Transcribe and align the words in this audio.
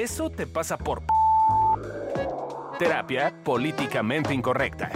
Eso 0.00 0.30
te 0.30 0.46
pasa 0.46 0.78
por... 0.78 1.02
Terapia 2.78 3.34
políticamente 3.44 4.32
incorrecta. 4.32 4.90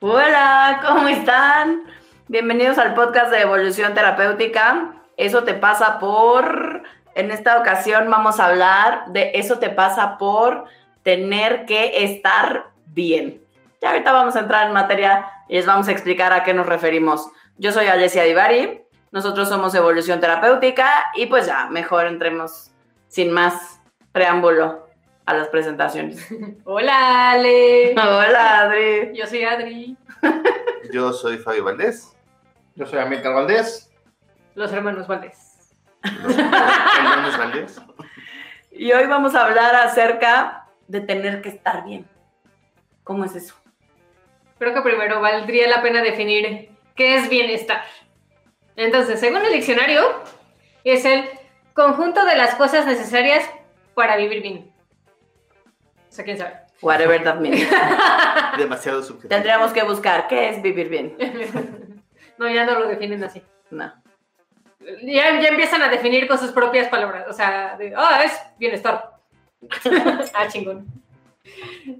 Hola, 0.00 0.80
¿cómo 0.84 1.06
están? 1.06 1.84
Bienvenidos 2.26 2.78
al 2.78 2.94
podcast 2.94 3.30
de 3.30 3.42
Evolución 3.42 3.94
Terapéutica. 3.94 4.92
Eso 5.16 5.44
te 5.44 5.54
pasa 5.54 6.00
por... 6.00 6.82
En 7.14 7.30
esta 7.30 7.60
ocasión 7.60 8.10
vamos 8.10 8.40
a 8.40 8.46
hablar 8.46 9.04
de 9.06 9.30
eso 9.34 9.60
te 9.60 9.70
pasa 9.70 10.18
por 10.18 10.64
tener 11.04 11.64
que 11.64 12.02
estar 12.02 12.72
bien. 12.86 13.40
Ya 13.80 13.90
ahorita 13.90 14.12
vamos 14.12 14.34
a 14.34 14.40
entrar 14.40 14.66
en 14.66 14.72
materia 14.72 15.30
y 15.48 15.56
les 15.56 15.66
vamos 15.66 15.88
a 15.88 15.92
explicar 15.92 16.32
a 16.32 16.44
qué 16.44 16.54
nos 16.54 16.66
referimos. 16.66 17.28
Yo 17.56 17.72
soy 17.72 17.86
Alessia 17.86 18.24
Divari, 18.24 18.82
nosotros 19.12 19.48
somos 19.48 19.74
Evolución 19.74 20.20
Terapéutica 20.20 21.06
y 21.14 21.26
pues 21.26 21.46
ya, 21.46 21.68
mejor 21.70 22.06
entremos 22.06 22.72
sin 23.08 23.30
más 23.30 23.80
preámbulo 24.12 24.88
a 25.26 25.34
las 25.34 25.48
presentaciones. 25.48 26.26
Hola, 26.64 27.30
Ale. 27.30 27.92
Hola, 27.92 28.62
Adri. 28.62 29.12
Yo 29.14 29.26
soy 29.26 29.44
Adri. 29.44 29.96
Yo 30.92 31.12
soy 31.12 31.38
Fabio 31.38 31.64
Valdés. 31.64 32.14
Yo 32.74 32.86
soy 32.86 32.98
Amílcar 32.98 33.34
Valdés. 33.34 33.90
Los 34.54 34.72
hermanos 34.72 35.06
Valdés. 35.06 35.74
Los 36.02 36.36
hermanos 36.36 37.38
Valdés. 37.38 37.80
Y 38.72 38.92
hoy 38.92 39.06
vamos 39.06 39.34
a 39.34 39.44
hablar 39.44 39.76
acerca 39.76 40.66
de 40.88 41.00
tener 41.00 41.40
que 41.40 41.50
estar 41.50 41.84
bien. 41.84 42.06
¿Cómo 43.04 43.24
es 43.24 43.36
eso? 43.36 43.54
Creo 44.64 44.76
que 44.76 44.80
primero 44.80 45.20
valdría 45.20 45.68
la 45.68 45.82
pena 45.82 46.00
definir 46.00 46.70
qué 46.96 47.16
es 47.16 47.28
bienestar. 47.28 47.84
Entonces, 48.76 49.20
según 49.20 49.44
el 49.44 49.52
diccionario, 49.52 50.22
es 50.84 51.04
el 51.04 51.28
conjunto 51.74 52.24
de 52.24 52.34
las 52.34 52.54
cosas 52.54 52.86
necesarias 52.86 53.46
para 53.94 54.16
vivir 54.16 54.40
bien. 54.40 54.72
O 56.08 56.12
sea, 56.12 56.24
quién 56.24 56.38
sabe. 56.38 56.54
Whatever 56.80 57.22
that 57.24 57.40
means. 57.40 57.60
Demasiado 58.56 59.02
subjetivo. 59.02 59.28
Tendríamos 59.28 59.74
que 59.74 59.82
buscar 59.82 60.28
qué 60.28 60.48
es 60.48 60.62
vivir 60.62 60.88
bien. 60.88 61.14
no, 62.38 62.48
ya 62.48 62.64
no 62.64 62.78
lo 62.78 62.88
definen 62.88 63.22
así. 63.22 63.42
No. 63.70 63.92
Ya, 65.02 65.40
ya 65.42 65.48
empiezan 65.48 65.82
a 65.82 65.88
definir 65.88 66.26
con 66.26 66.38
sus 66.38 66.52
propias 66.52 66.88
palabras. 66.88 67.26
O 67.28 67.34
sea, 67.34 67.76
de, 67.76 67.92
ah, 67.94 68.22
es 68.24 68.32
bienestar. 68.58 69.10
ah, 70.34 70.48
chingón. 70.48 70.86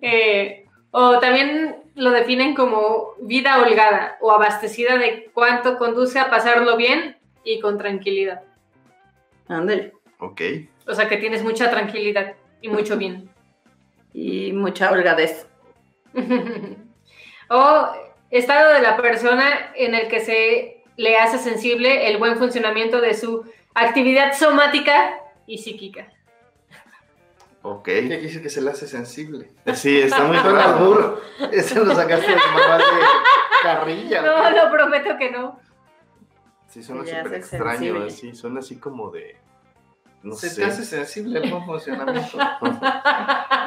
Eh, 0.01 0.65
o 0.97 1.19
también 1.19 1.75
lo 1.97 2.13
definen 2.13 2.55
como 2.55 3.15
vida 3.21 3.61
holgada 3.61 4.17
o 4.21 4.31
abastecida 4.31 4.97
de 4.97 5.29
cuánto 5.35 5.77
conduce 5.77 6.21
a 6.21 6.31
pasarlo 6.31 6.77
bien 6.77 7.17
y 7.43 7.59
con 7.59 7.79
tranquilidad. 7.79 8.43
Ándale. 9.49 9.93
Ok. 10.21 10.41
O 10.87 10.95
sea, 10.95 11.09
que 11.09 11.17
tienes 11.17 11.43
mucha 11.43 11.69
tranquilidad 11.69 12.37
y 12.61 12.69
mucho 12.69 12.97
bien. 12.97 13.29
Y 14.17 14.53
mucha 14.53 14.93
holgadez. 14.93 15.49
o 17.51 17.89
estado 18.31 18.73
de 18.73 18.81
la 18.81 18.97
persona 18.97 19.73
en 19.75 19.97
el 19.97 20.07
que 20.07 20.21
se 20.21 20.85
le 20.97 21.17
hace 21.17 21.39
sensible 21.39 22.09
el 22.09 22.19
buen 22.19 22.37
funcionamiento 22.37 23.01
de 23.01 23.15
su 23.15 23.45
actividad 23.75 24.33
somática 24.39 25.19
y 25.49 25.59
psíquica. 25.59 26.13
Ok. 27.67 27.85
¿Qué 27.85 28.19
dice 28.19 28.43
que 28.43 28.51
se 28.51 28.61
le 28.61 28.71
hace 28.71 28.87
sensible? 28.87 29.51
Sí, 29.75 30.03
está 30.03 30.25
muy 30.25 30.37
duro. 30.79 31.19
Ese 31.51 31.83
lo 31.83 31.95
sacaste 31.95 32.31
de 32.31 32.37
manual 32.37 32.79
de 32.79 33.07
carrilla. 33.63 34.21
No, 34.21 34.51
lo 34.51 34.71
prometo 34.71 35.17
que 35.17 35.31
no. 35.31 35.59
Sí, 36.69 36.83
suena 36.83 37.07
súper 37.07 37.35
extraño. 37.35 38.05
Así, 38.05 38.35
suena 38.35 38.61
así 38.61 38.77
como 38.77 39.11
de. 39.11 39.39
No 40.23 40.35
se 40.35 40.51
sé. 40.51 40.61
te 40.61 40.67
hace 40.67 40.85
sensible 40.85 41.41
el 41.41 41.51
buen 41.51 41.65
funcionamiento. 41.65 42.39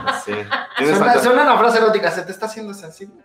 No 0.06 0.14
sé. 0.14 0.46
Tienes 0.78 0.98
Suena, 0.98 1.18
suena 1.18 1.42
una 1.42 1.58
frase 1.58 1.80
erótica, 1.80 2.12
¿se 2.12 2.22
te 2.22 2.32
está 2.32 2.46
haciendo 2.46 2.74
sensible? 2.76 3.24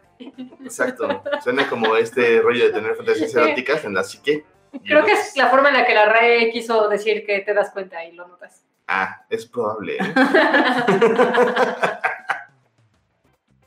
Exacto. 0.64 1.22
Suena 1.44 1.68
como 1.68 1.96
este 1.96 2.40
rollo 2.40 2.64
de 2.64 2.72
tener 2.72 2.96
fantasías 2.96 3.34
eróticas 3.34 3.84
en 3.84 3.92
la 3.92 4.02
psique. 4.02 4.46
Creo 4.84 5.04
que 5.04 5.12
es 5.12 5.36
la 5.36 5.48
forma 5.48 5.68
en 5.68 5.74
la 5.74 5.84
que 5.84 5.94
la 5.94 6.06
RAE 6.06 6.50
quiso 6.50 6.88
decir 6.88 7.26
que 7.26 7.40
te 7.40 7.52
das 7.52 7.70
cuenta 7.72 8.02
y 8.06 8.12
lo 8.12 8.26
notas. 8.26 8.64
Ah, 8.94 9.24
es 9.30 9.46
probable. 9.46 9.96
¿eh? 9.96 10.14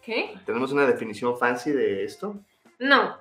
¿Qué? 0.03 0.36
¿Tenemos 0.46 0.72
una 0.72 0.86
definición 0.86 1.36
fancy 1.36 1.72
de 1.72 2.03
esto? 2.03 2.36
No. 2.78 3.18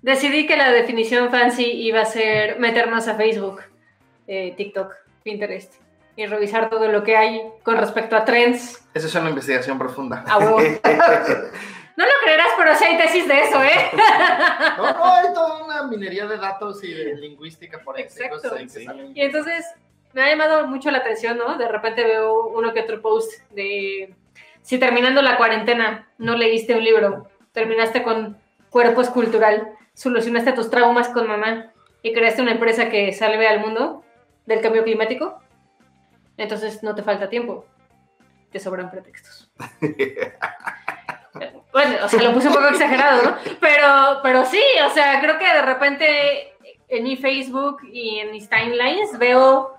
Decidí 0.00 0.46
que 0.46 0.56
la 0.56 0.70
definición 0.70 1.30
fancy 1.30 1.64
iba 1.64 2.00
a 2.00 2.06
ser 2.06 2.58
meternos 2.58 3.06
a 3.06 3.16
Facebook, 3.16 3.60
eh, 4.26 4.54
TikTok, 4.56 4.94
Pinterest 5.22 5.74
y 6.16 6.24
revisar 6.24 6.70
todo 6.70 6.88
lo 6.88 7.02
que 7.02 7.18
hay 7.18 7.42
con 7.62 7.76
respecto 7.76 8.16
a 8.16 8.24
trends. 8.24 8.82
Esa 8.94 9.06
es 9.06 9.14
una 9.14 9.28
investigación 9.28 9.78
profunda. 9.78 10.24
A 10.26 10.38
huevo. 10.38 10.58
No 11.96 12.06
lo 12.06 12.12
creerás, 12.24 12.48
pero 12.56 12.74
sí 12.76 12.84
hay 12.84 12.96
tesis 12.96 13.28
de 13.28 13.40
eso, 13.42 13.62
¿eh? 13.62 13.90
No, 14.78 14.90
no, 14.90 15.04
hay 15.04 15.34
toda 15.34 15.62
una 15.62 15.82
minería 15.82 16.24
de 16.26 16.38
datos 16.38 16.82
y 16.82 16.94
de 16.94 17.14
lingüística 17.16 17.78
por 17.80 17.94
ahí. 17.94 18.04
Exacto. 18.04 18.56
Sí. 18.68 18.86
Y 19.14 19.20
entonces 19.20 19.66
me 20.12 20.22
ha 20.22 20.28
llamado 20.28 20.66
mucho 20.66 20.90
la 20.90 20.98
atención, 20.98 21.38
¿no? 21.38 21.56
De 21.56 21.68
repente 21.68 22.04
veo 22.04 22.48
uno 22.48 22.72
que 22.72 22.80
otro 22.80 23.00
post 23.00 23.32
de 23.50 24.14
si 24.62 24.78
terminando 24.78 25.22
la 25.22 25.36
cuarentena 25.36 26.08
no 26.18 26.36
leíste 26.36 26.74
un 26.74 26.84
libro, 26.84 27.28
terminaste 27.52 28.02
con 28.02 28.38
cuerpo 28.68 29.00
escultural, 29.00 29.72
solucionaste 29.94 30.52
tus 30.52 30.70
traumas 30.70 31.08
con 31.08 31.26
mamá 31.26 31.72
y 32.02 32.12
creaste 32.12 32.42
una 32.42 32.52
empresa 32.52 32.88
que 32.88 33.12
salve 33.12 33.48
al 33.48 33.60
mundo 33.60 34.04
del 34.46 34.60
cambio 34.60 34.84
climático, 34.84 35.40
entonces 36.36 36.82
no 36.82 36.94
te 36.94 37.02
falta 37.02 37.28
tiempo, 37.28 37.66
te 38.50 38.60
sobran 38.60 38.90
pretextos. 38.90 39.50
Bueno, 41.72 41.98
o 42.04 42.08
sea, 42.08 42.20
lo 42.22 42.34
puse 42.34 42.48
un 42.48 42.54
poco 42.54 42.66
exagerado, 42.66 43.22
¿no? 43.22 43.36
Pero, 43.60 44.18
pero 44.24 44.44
sí, 44.44 44.60
o 44.84 44.90
sea, 44.90 45.20
creo 45.20 45.38
que 45.38 45.44
de 45.44 45.62
repente 45.62 46.52
en 46.88 47.04
mi 47.04 47.16
Facebook 47.16 47.78
y 47.92 48.18
en 48.18 48.32
mis 48.32 48.48
timelines 48.48 49.16
veo 49.16 49.76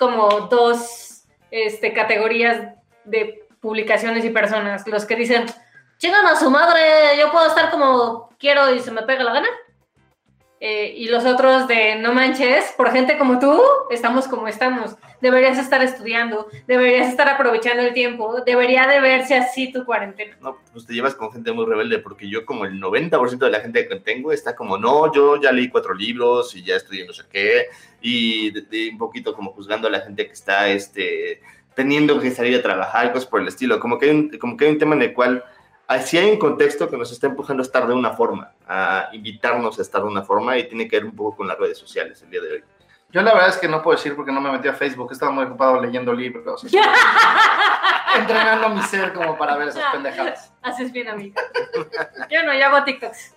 como 0.00 0.28
dos 0.48 1.22
este, 1.52 1.92
categorías 1.92 2.74
de 3.04 3.46
publicaciones 3.60 4.24
y 4.24 4.30
personas. 4.30 4.84
Los 4.88 5.04
que 5.04 5.14
dicen, 5.14 5.46
chingan 5.98 6.26
a 6.26 6.34
su 6.34 6.50
madre, 6.50 6.80
yo 7.18 7.30
puedo 7.30 7.46
estar 7.46 7.70
como 7.70 8.30
quiero 8.38 8.74
y 8.74 8.80
se 8.80 8.90
me 8.90 9.02
pega 9.02 9.22
la 9.22 9.34
gana. 9.34 9.48
Eh, 10.58 10.94
y 10.96 11.08
los 11.08 11.24
otros 11.24 11.68
de 11.68 11.96
no 11.96 12.12
manches, 12.12 12.72
por 12.76 12.90
gente 12.90 13.16
como 13.16 13.38
tú, 13.38 13.62
estamos 13.90 14.26
como 14.26 14.48
estamos. 14.48 14.96
Deberías 15.20 15.58
estar 15.58 15.82
estudiando, 15.82 16.48
deberías 16.66 17.08
estar 17.08 17.28
aprovechando 17.28 17.82
el 17.82 17.92
tiempo, 17.92 18.40
debería 18.44 18.86
de 18.86 19.00
verse 19.00 19.36
así 19.36 19.72
tu 19.72 19.84
cuarentena. 19.84 20.36
No, 20.40 20.58
pues 20.72 20.86
te 20.86 20.94
llevas 20.94 21.14
con 21.14 21.32
gente 21.32 21.52
muy 21.52 21.66
rebelde, 21.66 21.98
porque 21.98 22.28
yo 22.28 22.46
como 22.46 22.64
el 22.64 22.80
90% 22.80 23.38
de 23.38 23.50
la 23.50 23.60
gente 23.60 23.86
que 23.86 23.96
tengo 23.96 24.32
está 24.32 24.56
como, 24.56 24.78
no, 24.78 25.12
yo 25.12 25.40
ya 25.40 25.52
leí 25.52 25.68
cuatro 25.68 25.94
libros 25.94 26.54
y 26.56 26.62
ya 26.62 26.76
estudié 26.76 27.06
no 27.06 27.12
sé 27.12 27.24
qué, 27.30 27.66
y 28.00 28.52
un 28.90 28.98
poquito 28.98 29.34
como 29.34 29.52
juzgando 29.52 29.88
a 29.88 29.90
la 29.90 30.00
gente 30.00 30.26
que 30.26 30.32
está 30.32 30.68
este, 30.68 31.40
teniendo 31.74 32.20
que 32.20 32.30
salir 32.30 32.58
a 32.58 32.62
trabajar, 32.62 33.12
cosas 33.12 33.28
por 33.28 33.40
el 33.40 33.48
estilo. 33.48 33.80
Como 33.80 33.98
que 33.98 34.06
hay 34.06 34.16
un, 34.16 34.38
como 34.38 34.56
que 34.56 34.66
hay 34.66 34.72
un 34.72 34.78
tema 34.78 34.94
en 34.94 35.02
el 35.02 35.12
cual, 35.14 35.44
así 35.86 36.18
hay 36.18 36.30
un 36.30 36.38
contexto 36.38 36.88
que 36.88 36.96
nos 36.96 37.12
está 37.12 37.26
empujando 37.26 37.62
a 37.62 37.66
estar 37.66 37.86
de 37.86 37.94
una 37.94 38.12
forma, 38.12 38.52
a 38.66 39.10
invitarnos 39.12 39.78
a 39.78 39.82
estar 39.82 40.02
de 40.02 40.08
una 40.08 40.22
forma, 40.22 40.58
y 40.58 40.68
tiene 40.68 40.88
que 40.88 40.96
ver 40.96 41.06
un 41.06 41.16
poco 41.16 41.38
con 41.38 41.48
las 41.48 41.58
redes 41.58 41.78
sociales 41.78 42.22
el 42.22 42.30
día 42.30 42.40
de 42.40 42.52
hoy. 42.52 42.62
Yo 43.12 43.22
la 43.22 43.32
verdad 43.34 43.48
es 43.50 43.56
que 43.58 43.66
no 43.68 43.82
puedo 43.82 43.96
decir 43.96 44.14
porque 44.14 44.30
no 44.32 44.40
me 44.40 44.52
metí 44.52 44.68
a 44.68 44.72
Facebook, 44.72 45.10
estaba 45.12 45.32
muy 45.32 45.44
ocupado 45.44 45.80
leyendo 45.80 46.12
libros, 46.12 46.64
entrenando 48.16 48.68
mi 48.70 48.82
ser 48.82 49.12
como 49.12 49.36
para 49.36 49.56
ver 49.56 49.68
esas 49.68 49.84
pendejadas. 49.92 50.52
Haces 50.62 50.92
bien, 50.92 51.08
amiga. 51.08 51.40
Yo 52.30 52.42
no, 52.44 52.54
yo 52.54 52.66
hago 52.66 52.84
TikToks. 52.84 53.34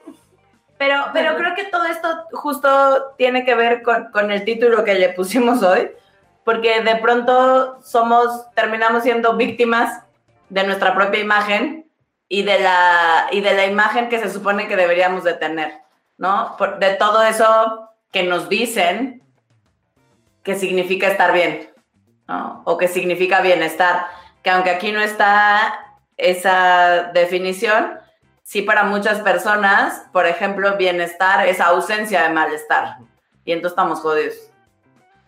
Pero, 0.77 1.05
pero 1.13 1.35
creo 1.37 1.55
que 1.55 1.65
todo 1.65 1.85
esto 1.85 2.07
justo 2.33 3.13
tiene 3.17 3.45
que 3.45 3.55
ver 3.55 3.83
con, 3.83 4.11
con 4.11 4.31
el 4.31 4.43
título 4.43 4.83
que 4.83 4.95
le 4.95 5.09
pusimos 5.09 5.63
hoy, 5.63 5.91
porque 6.43 6.81
de 6.81 6.95
pronto 6.97 7.79
somos, 7.83 8.51
terminamos 8.53 9.03
siendo 9.03 9.35
víctimas 9.37 10.03
de 10.49 10.63
nuestra 10.65 10.93
propia 10.93 11.19
imagen 11.21 11.89
y 12.27 12.43
de 12.43 12.59
la, 12.59 13.27
y 13.31 13.41
de 13.41 13.53
la 13.53 13.65
imagen 13.65 14.09
que 14.09 14.19
se 14.19 14.29
supone 14.29 14.67
que 14.67 14.75
deberíamos 14.75 15.23
de 15.23 15.33
tener, 15.35 15.73
¿no? 16.17 16.55
Por- 16.57 16.79
de 16.79 16.95
todo 16.95 17.21
eso 17.23 17.89
que 18.11 18.23
nos 18.23 18.49
dicen 18.49 19.22
que 20.43 20.55
significa 20.55 21.07
estar 21.07 21.33
bien, 21.33 21.69
¿no? 22.27 22.61
O 22.65 22.77
que 22.77 22.87
significa 22.87 23.41
bienestar, 23.41 24.05
que 24.43 24.49
aunque 24.49 24.69
aquí 24.69 24.91
no 24.91 24.99
está 25.01 25.79
esa 26.17 27.11
definición, 27.13 27.93
sí 28.43 28.61
para 28.61 28.83
muchas 28.83 29.21
personas, 29.21 30.05
por 30.11 30.25
ejemplo, 30.27 30.77
bienestar 30.77 31.47
es 31.47 31.59
ausencia 31.59 32.23
de 32.23 32.29
malestar. 32.29 32.97
Y 33.45 33.51
entonces 33.51 33.73
estamos 33.73 33.99
jodidos. 33.99 34.51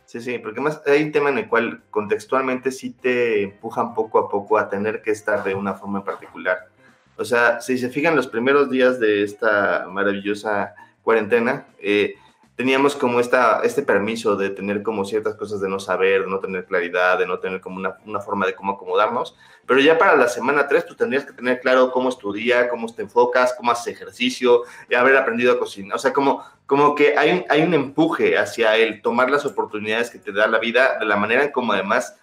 Sí, 0.06 0.22
sí, 0.22 0.38
porque 0.38 0.62
más 0.62 0.82
hay 0.86 1.04
un 1.04 1.12
tema 1.12 1.30
en 1.30 1.40
el 1.40 1.50
cual 1.50 1.82
contextualmente 1.90 2.72
sí 2.72 2.92
te 2.92 3.42
empujan 3.44 3.94
poco 3.94 4.20
a 4.20 4.30
poco 4.30 4.58
a 4.58 4.70
tener 4.70 5.02
que 5.02 5.12
estar 5.12 5.44
de 5.44 5.56
una 5.56 5.74
forma 5.74 6.00
en 6.00 6.06
particular. 6.06 6.70
O 7.18 7.26
sea, 7.26 7.60
si 7.62 7.78
se 7.78 7.90
fijan 7.90 8.16
los 8.16 8.28
primeros 8.28 8.70
días 8.70 9.00
de 9.00 9.24
esta 9.24 9.88
maravillosa 9.90 10.76
cuarentena, 11.02 11.66
eh, 11.80 12.16
teníamos 12.56 12.96
como 12.96 13.19
esta, 13.19 13.62
este 13.63 13.81
permiso 13.81 14.36
de 14.36 14.50
tener 14.50 14.81
como 14.81 15.04
ciertas 15.06 15.36
cosas 15.36 15.60
de 15.60 15.69
no 15.69 15.80
saber, 15.80 16.24
de 16.24 16.30
no 16.30 16.40
tener 16.40 16.66
claridad, 16.66 17.19
de 17.19 17.28
no 17.28 17.40
tener 17.40 17.60
como 17.60 17.78
una, 17.78 17.98
una 18.06 18.22
forma 18.22 18.46
de 18.46 18.56
cómo 18.56 18.74
acomodarnos, 18.74 19.36
pero 19.66 19.80
ya 19.80 19.98
para 19.98 20.16
la 20.16 20.28
semana 20.28 20.68
3 20.68 20.86
tú 20.86 20.96
tendrías 20.96 21.25
que 21.25 21.34
tener 21.34 21.60
claro 21.60 21.92
cómo 21.92 22.10
estudiar, 22.10 22.69
cómo 22.69 22.92
te 22.94 23.02
enfocas, 23.02 23.54
cómo 23.54 23.72
haces 23.72 23.94
ejercicio, 23.94 24.63
y 24.90 24.96
haber 24.96 25.18
aprendido 25.18 25.54
a 25.54 25.60
cocinar, 25.60 25.96
o 25.96 26.00
sea, 26.00 26.13
como, 26.13 26.44
como 26.66 26.96
que 26.96 27.18
hay 27.18 27.31
un, 27.31 27.46
hay 27.50 27.62
un 27.62 27.74
empuje 27.74 28.38
hacia 28.38 28.78
el 28.78 29.01
tomar 29.01 29.30
las 29.30 29.46
oportunidades 29.46 30.10
que 30.10 30.19
te 30.19 30.31
da 30.31 30.48
la 30.48 30.60
vida 30.60 30.98
de 31.00 31.06
la 31.06 31.18
manera 31.18 31.44
en 31.44 31.51
como 31.51 31.74
además 31.74 32.16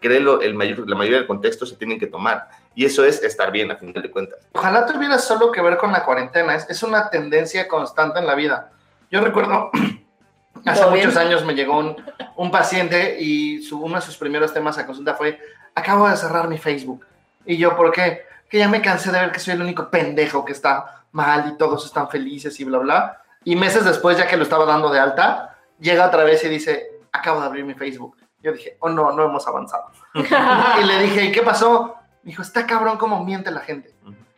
créelo, 0.00 0.40
el 0.40 0.54
mayor, 0.54 0.88
la 0.88 0.96
mayoría 0.96 1.18
del 1.18 1.26
contexto 1.26 1.66
se 1.66 1.76
tienen 1.76 1.98
que 1.98 2.06
tomar. 2.06 2.48
Y 2.74 2.84
eso 2.84 3.04
es 3.04 3.22
estar 3.24 3.50
bien, 3.50 3.70
a 3.72 3.76
final 3.76 4.00
de 4.00 4.10
cuentas. 4.10 4.38
Ojalá 4.52 4.86
tuviera 4.86 5.18
solo 5.18 5.50
que 5.50 5.60
ver 5.60 5.76
con 5.76 5.90
la 5.90 6.04
cuarentena. 6.04 6.54
Es, 6.54 6.70
es 6.70 6.84
una 6.84 7.10
tendencia 7.10 7.66
constante 7.66 8.20
en 8.20 8.26
la 8.26 8.36
vida. 8.36 8.70
Yo 9.10 9.20
recuerdo, 9.20 9.70
hace 10.64 10.80
¿Todo 10.80 10.92
bien? 10.92 11.06
muchos 11.06 11.20
años 11.20 11.44
me 11.44 11.54
llegó 11.54 11.78
un, 11.78 11.96
un 12.36 12.50
paciente 12.50 13.20
y 13.20 13.62
su, 13.62 13.80
uno 13.80 13.96
de 13.96 14.02
sus 14.02 14.16
primeros 14.16 14.52
temas 14.52 14.78
a 14.78 14.86
consulta 14.86 15.14
fue, 15.14 15.40
acabo 15.74 16.08
de 16.08 16.16
cerrar 16.16 16.48
mi 16.48 16.58
Facebook. 16.58 17.04
Y 17.46 17.56
yo, 17.56 17.76
¿por 17.76 17.92
qué? 17.92 18.22
Que 18.48 18.58
ya 18.58 18.68
me 18.68 18.82
cansé 18.82 19.10
de 19.10 19.20
ver 19.20 19.32
que 19.32 19.40
soy 19.40 19.54
el 19.54 19.62
único 19.62 19.90
pendejo 19.90 20.44
que 20.44 20.52
está 20.52 21.04
mal 21.12 21.50
y 21.52 21.58
todos 21.58 21.84
están 21.86 22.08
felices 22.08 22.58
y 22.60 22.64
bla, 22.64 22.78
bla. 22.78 23.22
Y 23.44 23.56
meses 23.56 23.84
después, 23.84 24.18
ya 24.18 24.26
que 24.26 24.36
lo 24.36 24.42
estaba 24.42 24.64
dando 24.64 24.90
de 24.90 24.98
alta, 24.98 25.56
llega 25.78 26.06
otra 26.06 26.24
vez 26.24 26.44
y 26.44 26.48
dice, 26.48 27.00
acabo 27.12 27.40
de 27.40 27.46
abrir 27.46 27.64
mi 27.64 27.74
Facebook. 27.74 28.16
Yo 28.42 28.52
dije, 28.52 28.76
oh 28.80 28.88
no, 28.88 29.12
no 29.12 29.24
hemos 29.24 29.46
avanzado. 29.46 29.90
y 30.14 30.84
le 30.84 30.98
dije, 30.98 31.24
¿y 31.24 31.32
qué 31.32 31.42
pasó? 31.42 31.96
Me 32.22 32.30
dijo, 32.30 32.42
está 32.42 32.66
cabrón 32.66 32.98
cómo 32.98 33.24
miente 33.24 33.50
la 33.50 33.60
gente. 33.60 33.94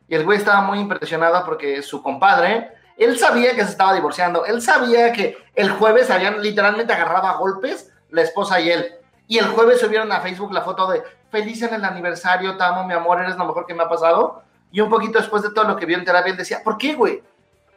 Y 0.08 0.14
el 0.14 0.24
güey 0.24 0.38
estaba 0.38 0.62
muy 0.62 0.78
impresionado 0.78 1.44
porque 1.44 1.82
su 1.82 2.02
compadre, 2.02 2.72
él 3.00 3.18
sabía 3.18 3.54
que 3.54 3.64
se 3.64 3.70
estaba 3.70 3.94
divorciando, 3.94 4.44
él 4.44 4.60
sabía 4.60 5.12
que 5.12 5.38
el 5.54 5.70
jueves 5.70 6.10
habían 6.10 6.42
literalmente 6.42 6.92
agarrado 6.92 7.26
a 7.28 7.36
golpes 7.36 7.90
la 8.10 8.22
esposa 8.22 8.60
y 8.60 8.70
él. 8.70 8.92
Y 9.26 9.38
el 9.38 9.46
jueves 9.46 9.80
subieron 9.80 10.12
a 10.12 10.20
Facebook 10.20 10.52
la 10.52 10.62
foto 10.62 10.90
de 10.90 11.02
feliz 11.30 11.62
en 11.62 11.72
el 11.72 11.84
aniversario, 11.84 12.56
te 12.56 12.64
amo, 12.64 12.84
mi 12.84 12.92
amor, 12.92 13.20
eres 13.20 13.36
lo 13.36 13.46
mejor 13.46 13.64
que 13.64 13.74
me 13.74 13.84
ha 13.84 13.88
pasado. 13.88 14.42
Y 14.70 14.80
un 14.80 14.90
poquito 14.90 15.18
después 15.18 15.42
de 15.42 15.50
todo 15.50 15.64
lo 15.64 15.76
que 15.76 15.86
vio 15.86 15.96
en 15.96 16.04
terapia, 16.04 16.32
él 16.32 16.36
decía, 16.36 16.60
¿por 16.62 16.76
qué, 16.76 16.94
güey? 16.94 17.22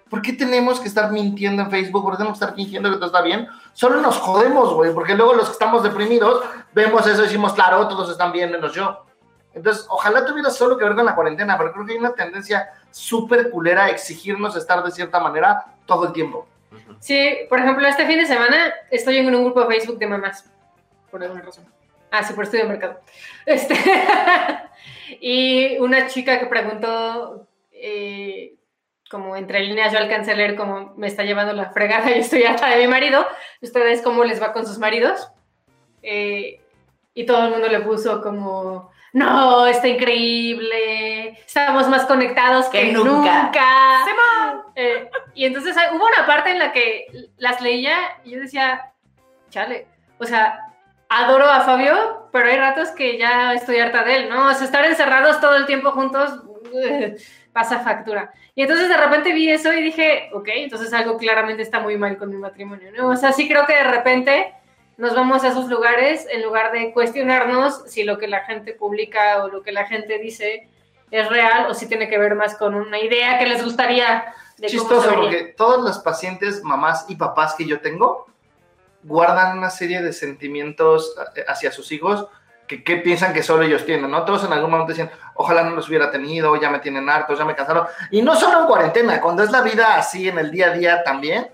¿Por 0.09 0.21
qué 0.21 0.33
tenemos 0.33 0.79
que 0.79 0.87
estar 0.87 1.11
mintiendo 1.11 1.63
en 1.63 1.71
Facebook? 1.71 2.03
¿Por 2.03 2.13
qué 2.13 2.17
tenemos 2.17 2.37
que 2.37 2.43
estar 2.43 2.55
fingiendo 2.55 2.89
que 2.89 2.97
todo 2.97 3.07
está 3.07 3.21
bien? 3.21 3.47
Solo 3.73 4.01
nos 4.01 4.17
jodemos, 4.17 4.73
güey, 4.73 4.93
porque 4.93 5.15
luego 5.15 5.33
los 5.33 5.45
que 5.45 5.53
estamos 5.53 5.83
deprimidos 5.83 6.43
vemos 6.73 7.07
eso 7.07 7.21
y 7.21 7.25
decimos, 7.25 7.53
claro, 7.53 7.87
todos 7.87 8.11
están 8.11 8.31
bien, 8.31 8.51
menos 8.51 8.73
yo. 8.73 9.05
Entonces, 9.53 9.85
ojalá 9.89 10.25
tuviera 10.25 10.49
solo 10.49 10.77
que 10.77 10.83
ver 10.83 10.95
con 10.95 11.05
la 11.05 11.15
cuarentena, 11.15 11.57
pero 11.57 11.71
creo 11.71 11.85
que 11.85 11.93
hay 11.93 11.99
una 11.99 12.13
tendencia 12.13 12.71
súper 12.91 13.49
culera 13.49 13.85
a 13.85 13.89
exigirnos 13.89 14.55
estar 14.55 14.83
de 14.83 14.91
cierta 14.91 15.19
manera 15.19 15.65
todo 15.85 16.07
el 16.07 16.13
tiempo. 16.13 16.47
Sí, 16.99 17.37
por 17.49 17.59
ejemplo, 17.59 17.87
este 17.87 18.05
fin 18.05 18.17
de 18.17 18.25
semana 18.25 18.73
estoy 18.89 19.17
en 19.17 19.33
un 19.33 19.43
grupo 19.43 19.61
de 19.61 19.67
Facebook 19.67 19.99
de 19.99 20.07
mamás, 20.07 20.49
por 21.11 21.21
alguna 21.21 21.41
razón. 21.41 21.65
Ah, 22.09 22.23
sí, 22.23 22.33
por 22.33 22.43
estudio 22.43 22.63
de 22.63 22.69
mercado. 22.69 23.01
Este, 23.45 23.75
y 25.21 25.77
una 25.79 26.07
chica 26.07 26.39
que 26.39 26.45
preguntó, 26.45 27.47
eh, 27.71 28.55
como 29.09 29.35
entre 29.35 29.59
líneas 29.59 29.91
yo 29.91 29.99
alcancé 29.99 30.31
a 30.31 30.35
leer 30.35 30.55
como 30.55 30.93
me 30.95 31.07
está 31.07 31.23
llevando 31.23 31.53
la 31.53 31.71
fregada 31.71 32.09
y 32.11 32.19
estoy 32.19 32.43
harta 32.43 32.69
de 32.69 32.77
mi 32.77 32.87
marido, 32.87 33.25
¿ustedes 33.61 34.01
cómo 34.01 34.23
les 34.23 34.41
va 34.41 34.53
con 34.53 34.65
sus 34.65 34.79
maridos? 34.79 35.27
Eh, 36.01 36.61
y 37.13 37.25
todo 37.25 37.45
el 37.45 37.51
mundo 37.51 37.67
le 37.67 37.81
puso 37.81 38.21
como, 38.21 38.91
no, 39.13 39.67
está 39.67 39.87
increíble, 39.87 41.39
estamos 41.45 41.87
más 41.87 42.05
conectados 42.05 42.65
que, 42.67 42.81
Que 42.81 42.91
nunca. 42.91 43.43
nunca. 43.43 44.65
Eh, 44.75 45.07
y 45.35 45.45
entonces 45.45 45.75
hubo 45.93 46.05
una 46.05 46.25
parte 46.25 46.49
en 46.49 46.57
la 46.57 46.71
que 46.71 47.05
las 47.37 47.61
leía 47.61 47.95
y 48.23 48.31
yo 48.31 48.39
decía, 48.39 48.91
chale, 49.51 49.85
o 50.17 50.25
sea, 50.25 50.59
adoro 51.09 51.45
a 51.47 51.61
Fabio, 51.61 52.27
pero 52.31 52.49
hay 52.49 52.57
ratos 52.57 52.89
que 52.89 53.19
ya 53.19 53.53
estoy 53.53 53.77
harta 53.79 54.03
de 54.03 54.15
él, 54.15 54.29
¿no? 54.29 54.47
O 54.47 54.53
sea, 54.53 54.65
estar 54.65 54.83
encerrados 54.83 55.39
todo 55.39 55.57
el 55.57 55.67
tiempo 55.67 55.91
juntos 55.91 56.41
pasa 57.53 57.79
factura. 57.79 58.33
Y 58.55 58.63
entonces 58.63 58.89
de 58.89 58.97
repente 58.97 59.31
vi 59.31 59.49
eso 59.49 59.71
y 59.71 59.81
dije, 59.83 60.31
ok, 60.33 60.49
entonces 60.55 60.91
algo 60.91 61.17
claramente 61.17 61.61
está 61.61 61.79
muy 61.79 61.97
mal 61.97 62.17
con 62.17 62.31
mi 62.31 62.37
matrimonio, 62.37 62.91
¿no? 62.91 63.09
O 63.09 63.15
sea, 63.15 63.31
sí 63.31 63.47
creo 63.47 63.67
que 63.67 63.75
de 63.75 63.83
repente 63.83 64.53
nos 64.97 65.15
vamos 65.15 65.43
a 65.43 65.49
esos 65.49 65.67
lugares 65.69 66.27
en 66.29 66.43
lugar 66.43 66.71
de 66.71 66.93
cuestionarnos 66.93 67.83
si 67.87 68.03
lo 68.03 68.17
que 68.17 68.27
la 68.27 68.45
gente 68.45 68.73
publica 68.73 69.43
o 69.43 69.47
lo 69.47 69.63
que 69.63 69.71
la 69.71 69.85
gente 69.85 70.19
dice 70.19 70.67
es 71.11 71.29
real 71.29 71.67
o 71.69 71.73
si 71.73 71.87
tiene 71.87 72.09
que 72.09 72.17
ver 72.17 72.35
más 72.35 72.55
con 72.55 72.75
una 72.75 72.99
idea 72.99 73.37
que 73.39 73.45
les 73.45 73.63
gustaría 73.63 74.33
de 74.57 74.67
cómo 74.67 74.79
Chistoso, 74.79 75.09
vería. 75.09 75.15
porque 75.15 75.43
todos 75.57 75.83
los 75.83 75.99
pacientes, 75.99 76.63
mamás 76.63 77.05
y 77.07 77.15
papás 77.15 77.55
que 77.55 77.65
yo 77.65 77.81
tengo, 77.81 78.27
guardan 79.03 79.57
una 79.57 79.69
serie 79.69 80.01
de 80.01 80.13
sentimientos 80.13 81.15
hacia 81.47 81.71
sus 81.71 81.91
hijos 81.91 82.27
que, 82.67 82.83
que 82.83 82.97
piensan 82.97 83.33
que 83.33 83.43
solo 83.43 83.63
ellos 83.63 83.85
tienen, 83.85 84.09
¿no? 84.09 84.23
Todos 84.23 84.45
en 84.45 84.53
algún 84.53 84.71
momento 84.71 84.93
dicen, 84.93 85.11
ojalá 85.35 85.63
no 85.63 85.75
los 85.75 85.89
hubiera 85.89 86.09
tenido, 86.11 86.55
ya 86.55 86.69
me 86.69 86.79
tienen 86.79 87.09
hartos, 87.09 87.37
ya 87.37 87.45
me 87.45 87.55
cansaron. 87.55 87.87
Y 88.09 88.21
no 88.21 88.35
solo 88.35 88.61
en 88.61 88.67
cuarentena, 88.67 89.19
cuando 89.19 89.43
es 89.43 89.51
la 89.51 89.61
vida 89.61 89.97
así 89.97 90.29
en 90.29 90.39
el 90.39 90.51
día 90.51 90.67
a 90.67 90.73
día 90.73 91.03
también. 91.03 91.49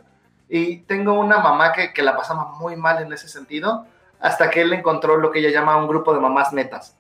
Y 0.49 0.77
tengo 0.77 1.13
una 1.13 1.37
mamá 1.37 1.71
que, 1.71 1.93
que 1.93 2.01
la 2.01 2.17
pasaba 2.17 2.45
muy 2.59 2.75
mal 2.75 3.01
en 3.01 3.13
ese 3.13 3.29
sentido, 3.29 3.85
hasta 4.19 4.49
que 4.49 4.61
él 4.61 4.73
encontró 4.73 5.15
lo 5.17 5.31
que 5.31 5.39
ella 5.39 5.51
llama 5.51 5.77
un 5.77 5.87
grupo 5.87 6.13
de 6.13 6.19
mamás 6.19 6.51
netas. 6.51 6.95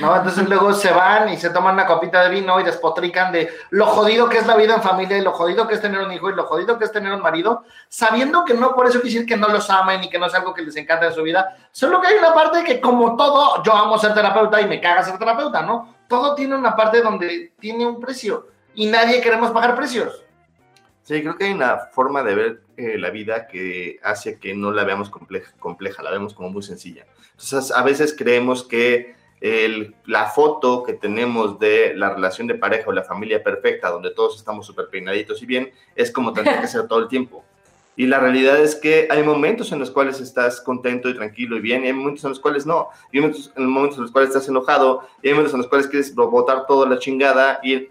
¿no? 0.00 0.16
Entonces 0.16 0.48
luego 0.48 0.72
se 0.72 0.92
van 0.92 1.28
y 1.28 1.36
se 1.36 1.50
toman 1.50 1.74
una 1.74 1.86
copita 1.86 2.22
de 2.22 2.30
vino 2.30 2.58
y 2.60 2.64
despotrican 2.64 3.32
de 3.32 3.50
lo 3.70 3.86
jodido 3.86 4.28
que 4.28 4.38
es 4.38 4.46
la 4.46 4.56
vida 4.56 4.74
en 4.74 4.82
familia 4.82 5.18
y 5.18 5.22
lo 5.22 5.32
jodido 5.32 5.66
que 5.66 5.74
es 5.74 5.80
tener 5.80 6.00
un 6.00 6.12
hijo 6.12 6.30
y 6.30 6.34
lo 6.34 6.44
jodido 6.44 6.78
que 6.78 6.84
es 6.84 6.92
tener 6.92 7.12
un 7.12 7.22
marido, 7.22 7.64
sabiendo 7.88 8.44
que 8.44 8.54
no 8.54 8.74
por 8.74 8.86
eso 8.86 9.00
quiere 9.00 9.14
decir 9.14 9.26
que 9.26 9.36
no 9.36 9.48
los 9.48 9.68
amen 9.70 10.02
y 10.04 10.10
que 10.10 10.18
no 10.18 10.26
es 10.26 10.34
algo 10.34 10.54
que 10.54 10.62
les 10.62 10.76
encanta 10.76 11.06
en 11.06 11.12
su 11.12 11.22
vida, 11.22 11.56
solo 11.70 12.00
que 12.00 12.08
hay 12.08 12.16
una 12.16 12.34
parte 12.34 12.64
que 12.64 12.80
como 12.80 13.16
todo, 13.16 13.62
yo 13.62 13.72
amo 13.72 13.98
ser 13.98 14.14
terapeuta 14.14 14.60
y 14.60 14.66
me 14.66 14.80
caga 14.80 15.02
ser 15.02 15.18
terapeuta, 15.18 15.62
¿no? 15.62 15.94
Todo 16.08 16.34
tiene 16.34 16.56
una 16.56 16.76
parte 16.76 17.02
donde 17.02 17.52
tiene 17.58 17.86
un 17.86 18.00
precio 18.00 18.48
y 18.74 18.86
nadie 18.86 19.20
queremos 19.20 19.50
pagar 19.50 19.76
precios. 19.76 20.22
Sí, 21.02 21.20
creo 21.20 21.36
que 21.36 21.44
hay 21.44 21.52
una 21.52 21.76
forma 21.92 22.22
de 22.22 22.34
ver 22.34 22.63
eh, 22.76 22.98
la 22.98 23.10
vida 23.10 23.46
que 23.46 23.98
hace 24.02 24.38
que 24.38 24.54
no 24.54 24.72
la 24.72 24.84
veamos 24.84 25.10
compleja, 25.10 25.52
compleja, 25.58 26.02
la 26.02 26.10
vemos 26.10 26.34
como 26.34 26.50
muy 26.50 26.62
sencilla. 26.62 27.06
Entonces, 27.32 27.70
a 27.70 27.82
veces 27.82 28.14
creemos 28.16 28.64
que 28.64 29.14
la 30.06 30.26
foto 30.26 30.82
que 30.84 30.94
tenemos 30.94 31.58
de 31.58 31.92
la 31.94 32.14
relación 32.14 32.46
de 32.46 32.54
pareja 32.54 32.88
o 32.88 32.92
la 32.92 33.02
familia 33.02 33.42
perfecta, 33.42 33.90
donde 33.90 34.10
todos 34.10 34.36
estamos 34.36 34.64
súper 34.64 34.88
peinaditos 34.88 35.42
y 35.42 35.46
bien, 35.46 35.70
es 35.94 36.10
como 36.10 36.32
tendría 36.32 36.62
que 36.62 36.66
ser 36.66 36.88
todo 36.88 37.00
el 37.00 37.08
tiempo. 37.08 37.44
Y 37.96 38.06
la 38.06 38.18
realidad 38.18 38.58
es 38.58 38.74
que 38.74 39.06
hay 39.10 39.22
momentos 39.22 39.70
en 39.70 39.78
los 39.78 39.90
cuales 39.90 40.20
estás 40.20 40.60
contento 40.60 41.10
y 41.10 41.14
tranquilo 41.14 41.56
y 41.58 41.60
bien, 41.60 41.84
y 41.84 41.88
hay 41.88 41.92
momentos 41.92 42.24
en 42.24 42.30
los 42.30 42.40
cuales 42.40 42.64
no. 42.64 42.88
Y 43.12 43.18
hay 43.18 43.20
momentos, 43.20 43.52
en 43.54 43.66
momentos 43.66 43.98
en 43.98 44.02
los 44.04 44.12
cuales 44.12 44.30
estás 44.30 44.48
enojado, 44.48 45.06
y 45.22 45.28
hay 45.28 45.34
momentos 45.34 45.54
en 45.54 45.58
los 45.58 45.68
cuales 45.68 45.88
quieres 45.88 46.14
botar 46.14 46.66
toda 46.66 46.88
la 46.88 46.98
chingada 46.98 47.60
y 47.62 47.88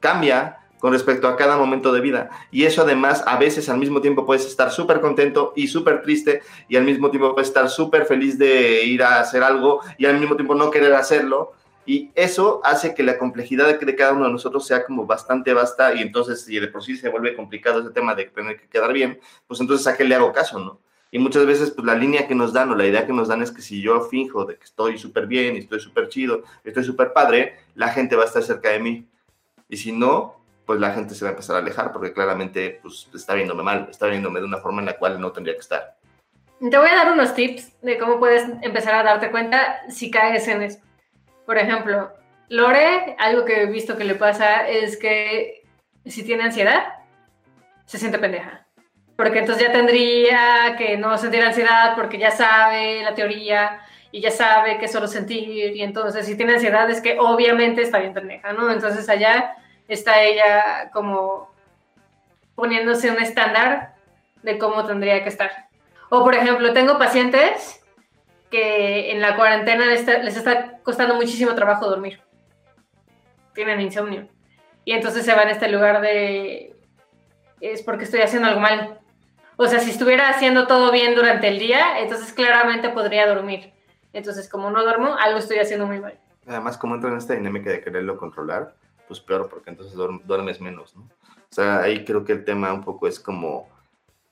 cambia 0.00 0.58
con 0.86 0.92
respecto 0.92 1.26
a 1.26 1.34
cada 1.34 1.56
momento 1.56 1.92
de 1.92 2.00
vida. 2.00 2.30
Y 2.52 2.62
eso 2.62 2.82
además, 2.82 3.24
a 3.26 3.36
veces 3.38 3.68
al 3.68 3.76
mismo 3.76 4.00
tiempo 4.00 4.24
puedes 4.24 4.46
estar 4.46 4.70
súper 4.70 5.00
contento 5.00 5.52
y 5.56 5.66
súper 5.66 6.00
triste, 6.00 6.42
y 6.68 6.76
al 6.76 6.84
mismo 6.84 7.10
tiempo 7.10 7.34
puedes 7.34 7.48
estar 7.48 7.68
súper 7.68 8.06
feliz 8.06 8.38
de 8.38 8.84
ir 8.84 9.02
a 9.02 9.18
hacer 9.18 9.42
algo, 9.42 9.80
y 9.98 10.06
al 10.06 10.16
mismo 10.16 10.36
tiempo 10.36 10.54
no 10.54 10.70
querer 10.70 10.94
hacerlo. 10.94 11.54
Y 11.86 12.12
eso 12.14 12.60
hace 12.62 12.94
que 12.94 13.02
la 13.02 13.18
complejidad 13.18 13.66
de, 13.66 13.96
cada 13.96 14.12
uno 14.12 14.26
de 14.26 14.30
nosotros 14.30 14.64
sea 14.64 14.84
como 14.84 15.06
bastante 15.06 15.52
vasta, 15.54 15.92
y 15.92 16.02
entonces 16.02 16.42
si 16.42 16.56
de 16.60 16.68
por 16.68 16.84
sí 16.84 16.96
se 16.96 17.08
vuelve 17.08 17.34
complicado 17.34 17.80
ese 17.80 17.90
tema 17.90 18.14
de 18.14 18.26
tener 18.26 18.56
que 18.56 18.68
quedar 18.68 18.92
bien, 18.92 19.18
pues 19.48 19.60
entonces 19.60 19.88
a 19.88 19.96
qué 19.96 20.04
le 20.04 20.14
hago 20.14 20.32
caso, 20.32 20.60
¿no? 20.60 20.78
Y 21.10 21.18
muchas 21.18 21.46
veces, 21.46 21.72
pues 21.72 21.84
la 21.84 21.96
línea 21.96 22.28
que 22.28 22.36
nos 22.36 22.52
dan 22.52 22.70
o 22.70 22.76
la 22.76 22.86
idea 22.86 23.08
que 23.08 23.12
nos 23.12 23.26
dan 23.26 23.42
es 23.42 23.50
que 23.50 23.60
si 23.60 23.82
yo 23.82 24.02
finjo 24.02 24.44
de 24.44 24.56
que 24.56 24.64
estoy 24.64 24.98
súper 24.98 25.26
bien 25.26 25.56
y 25.56 25.58
estoy 25.58 25.80
súper 25.80 26.08
chido, 26.10 26.44
estoy 26.62 26.84
súper 26.84 27.12
padre, 27.12 27.56
la 27.74 27.88
gente 27.88 28.14
va 28.14 28.22
a 28.22 28.26
estar 28.26 28.44
cerca 28.44 28.70
de 28.70 28.78
mí. 28.78 29.08
Y 29.68 29.78
si 29.78 29.90
no, 29.90 30.45
pues 30.66 30.80
la 30.80 30.92
gente 30.92 31.14
se 31.14 31.24
va 31.24 31.30
a 31.30 31.32
empezar 31.32 31.56
a 31.56 31.60
alejar 31.60 31.92
porque 31.92 32.12
claramente 32.12 32.80
pues 32.82 33.08
está 33.14 33.34
viéndome 33.34 33.62
mal, 33.62 33.86
está 33.88 34.08
viéndome 34.08 34.40
de 34.40 34.46
una 34.46 34.58
forma 34.58 34.80
en 34.80 34.86
la 34.86 34.96
cual 34.98 35.20
no 35.20 35.30
tendría 35.30 35.54
que 35.54 35.60
estar. 35.60 35.96
Te 36.58 36.76
voy 36.76 36.88
a 36.88 36.96
dar 36.96 37.12
unos 37.12 37.34
tips 37.34 37.80
de 37.82 37.98
cómo 37.98 38.18
puedes 38.18 38.44
empezar 38.62 38.94
a 38.94 39.02
darte 39.02 39.30
cuenta 39.30 39.80
si 39.88 40.10
caes 40.10 40.48
en 40.48 40.62
eso. 40.62 40.80
Por 41.44 41.56
ejemplo, 41.56 42.12
Lore, 42.48 43.14
algo 43.18 43.44
que 43.44 43.62
he 43.62 43.66
visto 43.66 43.96
que 43.96 44.04
le 44.04 44.16
pasa 44.16 44.68
es 44.68 44.96
que 44.96 45.62
si 46.04 46.24
tiene 46.24 46.44
ansiedad, 46.44 46.94
se 47.84 47.98
siente 47.98 48.18
pendeja. 48.18 48.66
Porque 49.16 49.38
entonces 49.38 49.66
ya 49.66 49.72
tendría 49.72 50.74
que 50.76 50.96
no 50.96 51.16
sentir 51.16 51.42
ansiedad 51.42 51.94
porque 51.94 52.18
ya 52.18 52.30
sabe 52.30 53.02
la 53.02 53.14
teoría 53.14 53.80
y 54.10 54.20
ya 54.20 54.30
sabe 54.30 54.78
que 54.78 54.88
solo 54.88 55.06
sentir. 55.06 55.76
Y 55.76 55.82
entonces 55.82 56.26
si 56.26 56.36
tiene 56.36 56.54
ansiedad 56.54 56.90
es 56.90 57.00
que 57.00 57.18
obviamente 57.20 57.82
está 57.82 57.98
bien 57.98 58.14
pendeja, 58.14 58.52
¿no? 58.52 58.70
Entonces 58.70 59.08
allá 59.08 59.56
está 59.88 60.22
ella 60.22 60.90
como 60.92 61.50
poniéndose 62.54 63.10
un 63.10 63.20
estándar 63.20 63.94
de 64.42 64.58
cómo 64.58 64.84
tendría 64.84 65.22
que 65.22 65.28
estar. 65.28 65.68
O 66.08 66.24
por 66.24 66.34
ejemplo, 66.34 66.72
tengo 66.72 66.98
pacientes 66.98 67.84
que 68.50 69.12
en 69.12 69.20
la 69.20 69.36
cuarentena 69.36 69.86
les 69.86 70.00
está, 70.00 70.18
les 70.18 70.36
está 70.36 70.78
costando 70.82 71.14
muchísimo 71.14 71.54
trabajo 71.54 71.88
dormir. 71.88 72.20
Tienen 73.54 73.80
insomnio. 73.80 74.28
y 74.84 74.92
entonces 74.92 75.24
se 75.24 75.34
va 75.34 75.42
en 75.42 75.48
este 75.48 75.68
lugar 75.68 76.00
de 76.00 76.76
es 77.60 77.82
porque 77.82 78.04
estoy 78.04 78.20
haciendo 78.20 78.48
algo 78.48 78.60
mal. 78.60 79.00
O 79.56 79.66
sea, 79.66 79.80
si 79.80 79.90
estuviera 79.90 80.28
haciendo 80.28 80.66
todo 80.66 80.92
bien 80.92 81.14
durante 81.14 81.48
el 81.48 81.58
día, 81.58 81.98
entonces 82.00 82.32
claramente 82.32 82.90
podría 82.90 83.26
dormir. 83.26 83.72
Entonces, 84.12 84.48
como 84.48 84.70
no 84.70 84.82
duermo, 84.82 85.16
algo 85.18 85.38
estoy 85.38 85.58
haciendo 85.58 85.86
muy 85.86 85.98
mal. 85.98 86.18
Además, 86.46 86.76
como 86.76 86.94
entra 86.94 87.10
en 87.10 87.16
esta 87.16 87.34
dinámica 87.34 87.70
de 87.70 87.80
quererlo 87.80 88.18
controlar, 88.18 88.74
pues 89.06 89.20
peor, 89.20 89.48
porque 89.48 89.70
entonces 89.70 89.96
duerm- 89.96 90.22
duermes 90.24 90.60
menos, 90.60 90.94
¿no? 90.96 91.02
O 91.02 91.54
sea, 91.56 91.80
ahí 91.80 92.04
creo 92.04 92.24
que 92.24 92.32
el 92.32 92.44
tema 92.44 92.72
un 92.72 92.82
poco 92.84 93.06
es 93.06 93.20
como... 93.20 93.68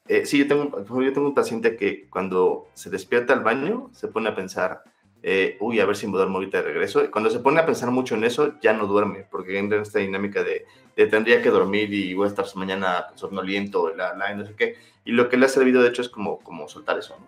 eh, 0.09 0.26
sí, 0.26 0.38
yo 0.38 0.47
tengo, 0.49 1.02
yo 1.02 1.12
tengo 1.12 1.28
un 1.28 1.35
paciente 1.35 1.76
que 1.76 2.09
cuando 2.11 2.69
se 2.75 2.90
despierta 2.90 3.33
al 3.33 3.40
baño, 3.40 3.90
se 3.93 4.09
pone 4.09 4.28
a 4.28 4.35
pensar, 4.35 4.83
eh, 5.23 5.57
uy, 5.61 5.81
a 5.81 5.87
ver 5.87 5.97
si 5.97 6.07
me 6.07 6.12
duermo 6.12 6.37
ahorita 6.37 6.59
de 6.59 6.64
regreso. 6.64 7.02
Y 7.04 7.09
cuando 7.09 7.31
se 7.31 7.38
pone 7.38 7.61
a 7.61 7.66
pensar 7.66 7.90
mucho 7.90 8.14
en 8.14 8.25
eso, 8.25 8.54
ya 8.61 8.73
no 8.75 8.87
duerme, 8.87 9.26
porque 9.31 9.59
entra 9.59 9.76
en 9.76 9.83
esta 9.83 10.00
dinámica 10.00 10.43
de, 10.43 10.66
de 10.97 11.07
tendría 11.07 11.40
que 11.40 11.50
dormir 11.50 11.93
y 11.95 12.12
voy 12.14 12.26
a 12.26 12.28
estar 12.28 12.45
mañana 12.57 13.07
somnoliento, 13.14 13.95
la, 13.95 14.14
la, 14.14 14.35
no 14.35 14.45
sé 14.45 14.54
qué. 14.54 14.76
Y 15.04 15.12
lo 15.12 15.28
que 15.28 15.37
le 15.37 15.47
ha 15.47 15.49
servido, 15.49 15.83
de 15.83 15.88
hecho, 15.88 16.02
es 16.02 16.09
como, 16.09 16.38
como 16.40 16.69
soltar 16.69 16.99
eso, 16.99 17.16
¿no? 17.19 17.26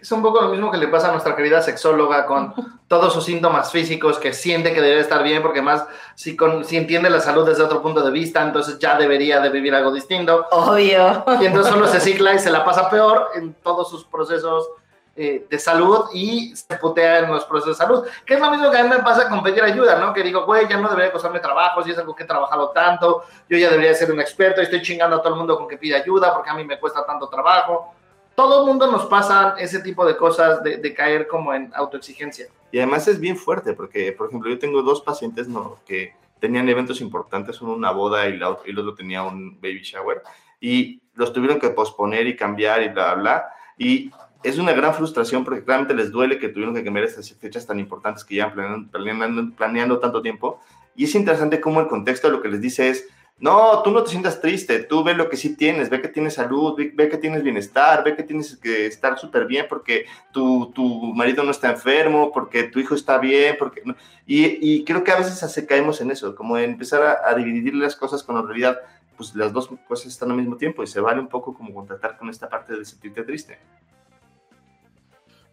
Es 0.00 0.10
un 0.12 0.22
poco 0.22 0.40
lo 0.40 0.48
mismo 0.48 0.70
que 0.70 0.78
le 0.78 0.88
pasa 0.88 1.08
a 1.08 1.12
nuestra 1.12 1.36
querida 1.36 1.60
sexóloga 1.60 2.26
con 2.26 2.54
todos 2.88 3.12
sus 3.12 3.24
síntomas 3.24 3.70
físicos, 3.70 4.18
que 4.18 4.32
siente 4.32 4.72
que 4.72 4.80
debe 4.80 5.00
estar 5.00 5.22
bien, 5.22 5.42
porque 5.42 5.62
más 5.62 5.84
si, 6.14 6.36
con, 6.36 6.64
si 6.64 6.76
entiende 6.76 7.10
la 7.10 7.20
salud 7.20 7.46
desde 7.46 7.62
otro 7.62 7.82
punto 7.82 8.02
de 8.02 8.10
vista, 8.10 8.42
entonces 8.42 8.78
ya 8.78 8.96
debería 8.96 9.40
de 9.40 9.50
vivir 9.50 9.74
algo 9.74 9.92
distinto. 9.92 10.46
Obvio. 10.50 11.24
Y 11.40 11.46
entonces 11.46 11.72
solo 11.72 11.86
se 11.86 12.00
cicla 12.00 12.34
y 12.34 12.38
se 12.38 12.50
la 12.50 12.64
pasa 12.64 12.88
peor 12.88 13.30
en 13.34 13.54
todos 13.54 13.90
sus 13.90 14.04
procesos 14.04 14.68
eh, 15.16 15.46
de 15.50 15.58
salud 15.58 16.06
y 16.14 16.54
se 16.56 16.76
putea 16.76 17.18
en 17.18 17.30
los 17.30 17.44
procesos 17.44 17.76
de 17.76 17.84
salud. 17.84 18.06
Que 18.24 18.34
es 18.34 18.40
lo 18.40 18.50
mismo 18.50 18.70
que 18.70 18.78
a 18.78 18.84
mí 18.84 18.88
me 18.88 19.00
pasa 19.00 19.28
con 19.28 19.42
pedir 19.42 19.62
ayuda, 19.62 19.98
¿no? 19.98 20.14
Que 20.14 20.22
digo, 20.22 20.46
güey, 20.46 20.66
ya 20.66 20.78
no 20.78 20.88
debería 20.88 21.12
costarme 21.12 21.40
trabajo, 21.40 21.82
si 21.82 21.90
es 21.90 21.98
algo 21.98 22.14
que 22.14 22.22
he 22.22 22.26
trabajado 22.26 22.70
tanto, 22.70 23.24
yo 23.48 23.58
ya 23.58 23.68
debería 23.68 23.92
ser 23.92 24.10
un 24.10 24.20
experto 24.20 24.62
y 24.62 24.64
estoy 24.64 24.80
chingando 24.80 25.16
a 25.16 25.18
todo 25.18 25.34
el 25.34 25.38
mundo 25.38 25.58
con 25.58 25.68
que 25.68 25.76
pide 25.76 25.96
ayuda 25.96 26.32
porque 26.32 26.48
a 26.48 26.54
mí 26.54 26.64
me 26.64 26.78
cuesta 26.78 27.04
tanto 27.04 27.28
trabajo. 27.28 27.92
Todo 28.40 28.62
el 28.62 28.66
mundo 28.66 28.90
nos 28.90 29.04
pasa 29.04 29.54
ese 29.58 29.80
tipo 29.80 30.06
de 30.06 30.16
cosas 30.16 30.62
de, 30.62 30.78
de 30.78 30.94
caer 30.94 31.26
como 31.28 31.52
en 31.52 31.70
autoexigencia. 31.74 32.46
Y 32.72 32.78
además 32.78 33.06
es 33.06 33.20
bien 33.20 33.36
fuerte, 33.36 33.74
porque, 33.74 34.12
por 34.12 34.28
ejemplo, 34.28 34.48
yo 34.48 34.58
tengo 34.58 34.80
dos 34.82 35.02
pacientes 35.02 35.46
¿no? 35.46 35.78
que 35.84 36.14
tenían 36.40 36.66
eventos 36.70 37.02
importantes, 37.02 37.60
uno 37.60 37.74
una 37.74 37.90
boda 37.90 38.28
y, 38.28 38.38
la 38.38 38.56
y 38.64 38.70
el 38.70 38.78
otro 38.78 38.94
tenía 38.94 39.22
un 39.22 39.60
baby 39.60 39.82
shower, 39.82 40.22
y 40.58 41.02
los 41.14 41.34
tuvieron 41.34 41.60
que 41.60 41.68
posponer 41.68 42.26
y 42.28 42.34
cambiar 42.34 42.82
y 42.82 42.88
bla, 42.88 43.12
bla. 43.12 43.44
Y 43.76 44.10
es 44.42 44.56
una 44.56 44.72
gran 44.72 44.94
frustración 44.94 45.44
porque 45.44 45.62
claramente 45.62 45.92
les 45.92 46.10
duele 46.10 46.38
que 46.38 46.48
tuvieron 46.48 46.74
que 46.74 46.82
cambiar 46.82 47.04
estas 47.04 47.30
fechas 47.34 47.66
tan 47.66 47.78
importantes 47.78 48.24
que 48.24 48.36
llevan 48.36 48.54
planeando, 48.54 48.90
planeando, 48.90 49.54
planeando 49.54 49.98
tanto 49.98 50.22
tiempo. 50.22 50.60
Y 50.96 51.04
es 51.04 51.14
interesante 51.14 51.60
cómo 51.60 51.80
el 51.80 51.88
contexto 51.88 52.30
lo 52.30 52.40
que 52.40 52.48
les 52.48 52.62
dice 52.62 52.88
es, 52.88 53.06
no, 53.40 53.82
tú 53.82 53.90
no 53.90 54.02
te 54.02 54.10
sientas 54.10 54.40
triste, 54.40 54.80
tú 54.80 55.02
ve 55.02 55.14
lo 55.14 55.30
que 55.30 55.38
sí 55.38 55.56
tienes, 55.56 55.88
ve 55.88 56.02
que 56.02 56.08
tienes 56.08 56.34
salud, 56.34 56.74
ve, 56.76 56.92
ve 56.94 57.08
que 57.08 57.16
tienes 57.16 57.42
bienestar, 57.42 58.04
ve 58.04 58.14
que 58.14 58.22
tienes 58.22 58.54
que 58.58 58.84
estar 58.86 59.18
súper 59.18 59.46
bien 59.46 59.64
porque 59.66 60.04
tu, 60.30 60.70
tu, 60.72 61.14
marido 61.14 61.42
no 61.42 61.50
está 61.50 61.70
enfermo, 61.70 62.30
porque 62.32 62.64
tu 62.64 62.78
hijo 62.78 62.94
está 62.94 63.16
bien, 63.16 63.56
porque... 63.58 63.82
Y, 64.26 64.44
y 64.60 64.84
creo 64.84 65.02
que 65.02 65.10
a 65.10 65.16
veces 65.16 65.38
se 65.38 65.66
caemos 65.66 66.02
en 66.02 66.10
eso, 66.10 66.34
como 66.34 66.58
en 66.58 66.72
empezar 66.72 67.02
a, 67.02 67.30
a, 67.30 67.34
dividir 67.34 67.74
las 67.74 67.96
cosas 67.96 68.22
con 68.22 68.34
la 68.34 68.42
realidad, 68.42 68.78
pues 69.16 69.34
las 69.34 69.52
dos 69.54 69.70
cosas 69.88 70.08
están 70.08 70.30
al 70.30 70.36
mismo 70.36 70.56
tiempo 70.56 70.82
y 70.82 70.86
se 70.86 71.00
vale 71.00 71.20
un 71.20 71.28
poco 71.28 71.54
como 71.54 71.72
contratar 71.72 72.18
con 72.18 72.28
esta 72.28 72.48
parte 72.48 72.76
de 72.76 72.84
sentirte 72.84 73.22
triste. 73.22 73.58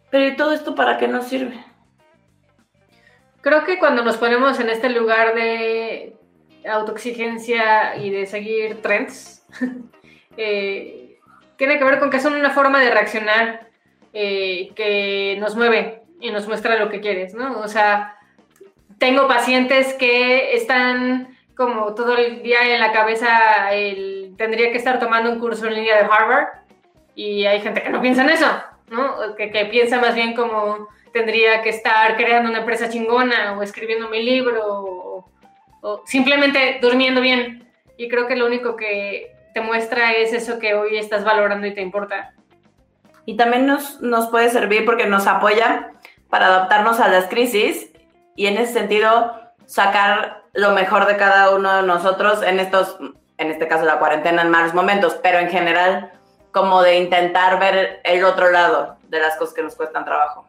Pero 0.09 0.27
¿y 0.27 0.35
todo 0.35 0.51
esto 0.51 0.75
para 0.75 0.97
qué 0.97 1.07
nos 1.07 1.27
sirve? 1.27 1.63
Creo 3.39 3.63
que 3.63 3.79
cuando 3.79 4.03
nos 4.03 4.17
ponemos 4.17 4.59
en 4.59 4.69
este 4.69 4.89
lugar 4.89 5.33
de 5.33 6.16
autoexigencia 6.65 7.97
y 7.97 8.09
de 8.09 8.25
seguir 8.25 8.81
trends, 8.81 9.45
eh, 10.37 11.19
tiene 11.57 11.77
que 11.77 11.83
ver 11.83 11.99
con 11.99 12.09
que 12.09 12.19
son 12.19 12.35
una 12.35 12.51
forma 12.51 12.79
de 12.79 12.91
reaccionar 12.91 13.67
eh, 14.13 14.71
que 14.75 15.37
nos 15.39 15.55
mueve 15.55 16.03
y 16.19 16.31
nos 16.31 16.47
muestra 16.47 16.77
lo 16.77 16.89
que 16.89 17.01
quieres, 17.01 17.33
¿no? 17.33 17.59
O 17.59 17.67
sea, 17.67 18.17
tengo 18.97 19.27
pacientes 19.27 19.93
que 19.93 20.55
están 20.55 21.37
como 21.55 21.95
todo 21.95 22.15
el 22.15 22.43
día 22.43 22.73
en 22.73 22.79
la 22.79 22.91
cabeza, 22.91 23.73
el, 23.73 24.35
tendría 24.37 24.71
que 24.71 24.77
estar 24.77 24.99
tomando 24.99 25.31
un 25.31 25.39
curso 25.39 25.65
en 25.65 25.73
línea 25.73 25.97
de 25.97 26.03
Harvard 26.09 26.47
y 27.15 27.45
hay 27.45 27.59
gente 27.61 27.81
que 27.81 27.89
no 27.89 27.99
piensa 27.99 28.23
en 28.23 28.29
eso, 28.29 28.47
¿no? 28.89 29.35
Que, 29.35 29.49
que 29.49 29.65
piensa 29.65 29.99
más 29.99 30.13
bien 30.13 30.35
como 30.35 30.87
tendría 31.11 31.63
que 31.63 31.69
estar 31.69 32.15
creando 32.15 32.49
una 32.49 32.59
empresa 32.59 32.89
chingona 32.89 33.57
o 33.57 33.63
escribiendo 33.63 34.07
mi 34.07 34.21
libro 34.21 35.25
o 35.81 36.03
simplemente 36.05 36.79
durmiendo 36.81 37.21
bien. 37.21 37.71
Y 37.97 38.07
creo 38.09 38.27
que 38.27 38.35
lo 38.35 38.45
único 38.45 38.75
que 38.75 39.35
te 39.53 39.61
muestra 39.61 40.13
es 40.13 40.33
eso 40.33 40.59
que 40.59 40.75
hoy 40.75 40.97
estás 40.97 41.23
valorando 41.23 41.65
y 41.67 41.73
te 41.73 41.81
importa. 41.81 42.33
Y 43.25 43.35
también 43.35 43.65
nos, 43.65 44.01
nos 44.01 44.27
puede 44.27 44.49
servir 44.49 44.85
porque 44.85 45.07
nos 45.07 45.27
apoya 45.27 45.91
para 46.29 46.47
adaptarnos 46.47 46.99
a 46.99 47.07
las 47.07 47.25
crisis 47.25 47.91
y 48.35 48.47
en 48.47 48.57
ese 48.57 48.73
sentido 48.73 49.33
sacar 49.65 50.43
lo 50.53 50.71
mejor 50.71 51.05
de 51.05 51.17
cada 51.17 51.51
uno 51.51 51.77
de 51.77 51.83
nosotros 51.83 52.41
en 52.41 52.59
estos, 52.59 52.97
en 53.37 53.51
este 53.51 53.67
caso 53.67 53.85
la 53.85 53.99
cuarentena 53.99 54.41
en 54.43 54.49
malos 54.49 54.73
momentos, 54.73 55.19
pero 55.21 55.39
en 55.39 55.49
general 55.49 56.11
como 56.51 56.81
de 56.81 56.97
intentar 56.97 57.59
ver 57.59 58.01
el 58.03 58.23
otro 58.23 58.49
lado 58.49 58.97
de 59.09 59.19
las 59.19 59.35
cosas 59.37 59.53
que 59.53 59.63
nos 59.63 59.75
cuestan 59.75 60.05
trabajo. 60.05 60.47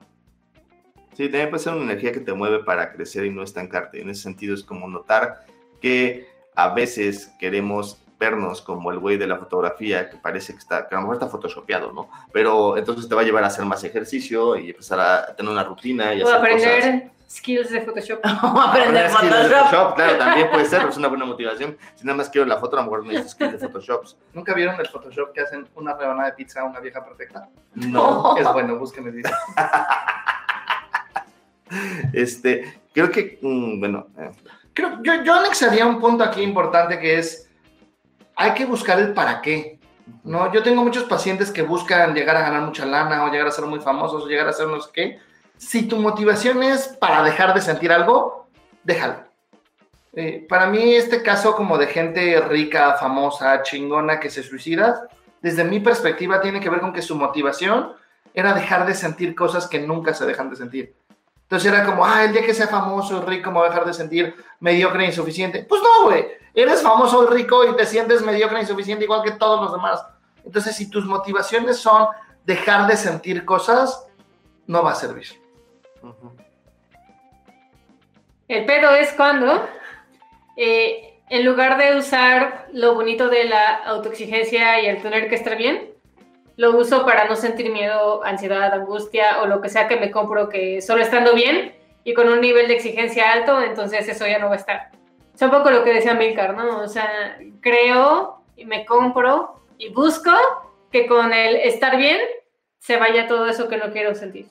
Sí, 1.18 1.24
también 1.24 1.50
puede 1.50 1.64
ser 1.64 1.72
una 1.72 1.82
energía 1.82 2.12
que 2.12 2.20
te 2.20 2.32
mueve 2.32 2.60
para 2.62 2.92
crecer 2.92 3.24
y 3.24 3.30
no 3.30 3.42
estancarte. 3.42 4.00
En 4.00 4.08
ese 4.08 4.22
sentido 4.22 4.54
es 4.54 4.62
como 4.62 4.86
notar 4.86 5.44
que 5.80 6.28
a 6.54 6.68
veces 6.68 7.32
queremos 7.40 8.00
vernos 8.20 8.62
como 8.62 8.92
el 8.92 9.00
güey 9.00 9.16
de 9.16 9.26
la 9.26 9.36
fotografía 9.36 10.10
que 10.10 10.16
parece 10.16 10.52
que 10.52 10.60
está, 10.60 10.86
que 10.86 10.94
a 10.94 10.98
lo 10.98 11.02
mejor 11.02 11.16
está 11.16 11.26
photoshopeado, 11.26 11.90
¿no? 11.90 12.08
Pero 12.32 12.76
entonces 12.76 13.08
te 13.08 13.16
va 13.16 13.22
a 13.22 13.24
llevar 13.24 13.42
a 13.42 13.48
hacer 13.48 13.64
más 13.64 13.82
ejercicio 13.82 14.56
y 14.56 14.70
empezar 14.70 15.00
a 15.00 15.34
tener 15.34 15.50
una 15.50 15.64
rutina 15.64 16.14
y 16.14 16.22
o 16.22 16.24
hacer 16.24 16.36
aprender 16.36 17.02
cosas. 17.02 17.36
skills 17.36 17.70
de 17.70 17.80
Photoshop. 17.80 18.20
O 18.24 18.28
aprender 18.60 19.06
Aprender 19.10 19.10
skills 19.10 19.32
de 19.32 19.38
Photoshop. 19.40 19.70
Photoshop, 19.70 19.94
claro, 19.96 20.18
también 20.18 20.50
puede 20.52 20.64
ser, 20.66 20.88
es 20.88 20.96
una 20.96 21.08
buena 21.08 21.24
motivación. 21.24 21.76
Si 21.96 22.04
nada 22.06 22.16
más 22.16 22.28
quiero 22.28 22.46
la 22.46 22.58
foto, 22.58 22.76
a 22.76 22.78
lo 22.78 22.84
mejor 22.84 23.04
no 23.04 23.10
necesito 23.10 23.32
skills 23.32 23.60
de 23.60 23.66
Photoshop. 23.66 24.04
¿Nunca 24.34 24.54
vieron 24.54 24.78
el 24.78 24.86
Photoshop 24.86 25.32
que 25.32 25.40
hacen 25.40 25.66
una 25.74 25.96
rebanada 25.96 26.30
de 26.30 26.36
pizza 26.36 26.60
a 26.60 26.64
una 26.64 26.78
vieja 26.78 27.04
perfecta? 27.04 27.48
No. 27.74 28.36
Es 28.36 28.46
bueno, 28.52 28.78
búsquenme. 28.78 29.10
Este, 32.12 32.80
creo 32.92 33.10
que, 33.10 33.38
mm, 33.40 33.80
bueno, 33.80 34.06
eh, 34.18 34.30
Creo, 34.74 35.02
yo, 35.02 35.24
yo 35.24 35.34
anexaría 35.34 35.86
un 35.86 36.00
punto 36.00 36.22
aquí 36.22 36.40
importante 36.40 37.00
que 37.00 37.18
es, 37.18 37.50
hay 38.36 38.52
que 38.52 38.64
buscar 38.64 39.00
el 39.00 39.12
para 39.12 39.40
qué. 39.42 39.78
¿no? 40.24 40.52
Yo 40.52 40.62
tengo 40.62 40.84
muchos 40.84 41.04
pacientes 41.04 41.50
que 41.50 41.62
buscan 41.62 42.14
llegar 42.14 42.36
a 42.36 42.42
ganar 42.42 42.62
mucha 42.62 42.86
lana 42.86 43.24
o 43.24 43.30
llegar 43.30 43.48
a 43.48 43.50
ser 43.50 43.66
muy 43.66 43.80
famosos 43.80 44.24
o 44.24 44.28
llegar 44.28 44.48
a 44.48 44.52
ser 44.52 44.68
no 44.68 44.80
sé 44.80 44.90
qué. 44.92 45.18
Si 45.56 45.88
tu 45.88 45.96
motivación 45.96 46.62
es 46.62 46.88
para 47.00 47.22
dejar 47.22 47.54
de 47.54 47.60
sentir 47.60 47.90
algo, 47.90 48.48
déjalo. 48.84 49.24
Eh, 50.14 50.46
para 50.48 50.66
mí 50.66 50.94
este 50.94 51.22
caso 51.22 51.54
como 51.54 51.78
de 51.78 51.88
gente 51.88 52.40
rica, 52.42 52.94
famosa, 52.94 53.62
chingona 53.62 54.20
que 54.20 54.30
se 54.30 54.42
suicida, 54.42 55.08
desde 55.42 55.64
mi 55.64 55.80
perspectiva 55.80 56.40
tiene 56.40 56.60
que 56.60 56.70
ver 56.70 56.80
con 56.80 56.92
que 56.92 57.02
su 57.02 57.14
motivación 57.16 57.92
era 58.34 58.54
dejar 58.54 58.86
de 58.86 58.94
sentir 58.94 59.34
cosas 59.34 59.66
que 59.66 59.80
nunca 59.80 60.14
se 60.14 60.26
dejan 60.26 60.50
de 60.50 60.56
sentir. 60.56 60.94
Entonces 61.48 61.72
era 61.72 61.82
como, 61.86 62.04
ah, 62.04 62.24
el 62.24 62.32
día 62.32 62.44
que 62.44 62.52
sea 62.52 62.68
famoso 62.68 63.16
y 63.16 63.20
rico 63.24 63.50
me 63.50 63.60
voy 63.60 63.68
a 63.68 63.70
dejar 63.70 63.86
de 63.86 63.94
sentir 63.94 64.34
mediocre 64.60 65.04
e 65.04 65.06
insuficiente. 65.06 65.64
Pues 65.66 65.80
no, 65.82 66.04
güey. 66.04 66.26
Eres 66.52 66.82
famoso 66.82 67.24
y 67.24 67.34
rico 67.34 67.64
y 67.64 67.74
te 67.74 67.86
sientes 67.86 68.20
mediocre 68.20 68.58
e 68.58 68.60
insuficiente 68.60 69.04
igual 69.04 69.22
que 69.22 69.30
todos 69.30 69.62
los 69.62 69.72
demás. 69.72 70.04
Entonces, 70.44 70.76
si 70.76 70.90
tus 70.90 71.06
motivaciones 71.06 71.78
son 71.78 72.08
dejar 72.44 72.86
de 72.86 72.98
sentir 72.98 73.46
cosas, 73.46 74.06
no 74.66 74.82
va 74.82 74.92
a 74.92 74.94
servir. 74.94 75.26
uh 76.02 76.08
-huh. 76.08 76.32
El 78.48 78.66
pedo 78.66 78.90
es 78.90 79.14
cuando, 79.14 79.66
eh, 80.54 81.20
en 81.30 81.44
lugar 81.46 81.78
de 81.78 81.96
usar 81.96 82.68
lo 82.74 82.94
bonito 82.94 83.30
de 83.30 83.44
la 83.44 83.76
autoexigencia 83.84 84.80
y 84.82 84.86
el 84.86 85.00
tener 85.00 85.30
que 85.30 85.34
estar 85.34 85.56
bien, 85.56 85.94
lo 86.58 86.76
uso 86.76 87.06
para 87.06 87.28
no 87.28 87.36
sentir 87.36 87.70
miedo, 87.70 88.24
ansiedad, 88.24 88.74
angustia 88.74 89.40
o 89.42 89.46
lo 89.46 89.60
que 89.60 89.68
sea 89.68 89.86
que 89.86 89.96
me 89.96 90.10
compro 90.10 90.48
que 90.48 90.82
solo 90.82 91.02
estando 91.02 91.32
bien 91.32 91.72
y 92.02 92.14
con 92.14 92.28
un 92.28 92.40
nivel 92.40 92.66
de 92.66 92.74
exigencia 92.74 93.32
alto, 93.32 93.62
entonces 93.62 94.08
eso 94.08 94.26
ya 94.26 94.40
no 94.40 94.48
va 94.48 94.54
a 94.54 94.58
estar. 94.58 94.90
Es 95.32 95.40
un 95.40 95.50
poco 95.50 95.70
lo 95.70 95.84
que 95.84 95.94
decía 95.94 96.14
Milcar, 96.14 96.56
¿no? 96.56 96.80
O 96.80 96.88
sea, 96.88 97.38
creo 97.60 98.42
y 98.56 98.64
me 98.64 98.84
compro 98.84 99.62
y 99.78 99.90
busco 99.90 100.32
que 100.90 101.06
con 101.06 101.32
el 101.32 101.54
estar 101.56 101.96
bien 101.96 102.18
se 102.80 102.96
vaya 102.96 103.28
todo 103.28 103.46
eso 103.46 103.68
que 103.68 103.76
no 103.76 103.92
quiero 103.92 104.16
sentir. 104.16 104.48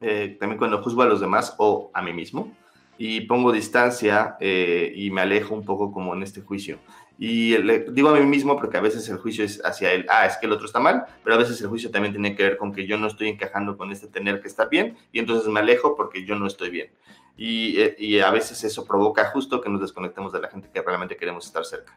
Eh, 0.00 0.36
también 0.40 0.58
cuando 0.58 0.82
juzgo 0.82 1.02
a 1.02 1.06
los 1.06 1.20
demás 1.20 1.54
o 1.58 1.92
a 1.94 2.02
mí 2.02 2.12
mismo 2.12 2.50
y 2.98 3.20
pongo 3.20 3.52
distancia 3.52 4.36
eh, 4.40 4.92
y 4.92 5.12
me 5.12 5.20
alejo 5.20 5.54
un 5.54 5.64
poco 5.64 5.92
como 5.92 6.16
en 6.16 6.24
este 6.24 6.40
juicio. 6.40 6.80
Y 7.18 7.56
le 7.58 7.86
digo 7.90 8.08
a 8.08 8.14
mí 8.14 8.26
mismo, 8.26 8.56
porque 8.56 8.78
a 8.78 8.80
veces 8.80 9.08
el 9.08 9.18
juicio 9.18 9.44
es 9.44 9.64
hacia 9.64 9.92
él, 9.92 10.06
ah, 10.08 10.26
es 10.26 10.36
que 10.38 10.46
el 10.46 10.52
otro 10.52 10.66
está 10.66 10.80
mal, 10.80 11.04
pero 11.22 11.36
a 11.36 11.38
veces 11.38 11.60
el 11.60 11.68
juicio 11.68 11.90
también 11.90 12.12
tiene 12.12 12.34
que 12.34 12.42
ver 12.42 12.56
con 12.56 12.72
que 12.72 12.86
yo 12.86 12.98
no 12.98 13.06
estoy 13.06 13.28
encajando 13.28 13.76
con 13.76 13.92
este 13.92 14.08
tener 14.08 14.40
que 14.40 14.48
estar 14.48 14.68
bien 14.68 14.96
y 15.12 15.20
entonces 15.20 15.46
me 15.48 15.60
alejo 15.60 15.94
porque 15.94 16.24
yo 16.24 16.34
no 16.34 16.46
estoy 16.46 16.70
bien. 16.70 16.90
Y, 17.36 17.80
eh, 17.80 17.94
y 17.98 18.20
a 18.20 18.30
veces 18.30 18.62
eso 18.64 18.84
provoca 18.84 19.26
justo 19.26 19.60
que 19.60 19.68
nos 19.68 19.80
desconectemos 19.80 20.32
de 20.32 20.40
la 20.40 20.48
gente 20.48 20.68
que 20.72 20.82
realmente 20.82 21.16
queremos 21.16 21.46
estar 21.46 21.64
cerca. 21.64 21.96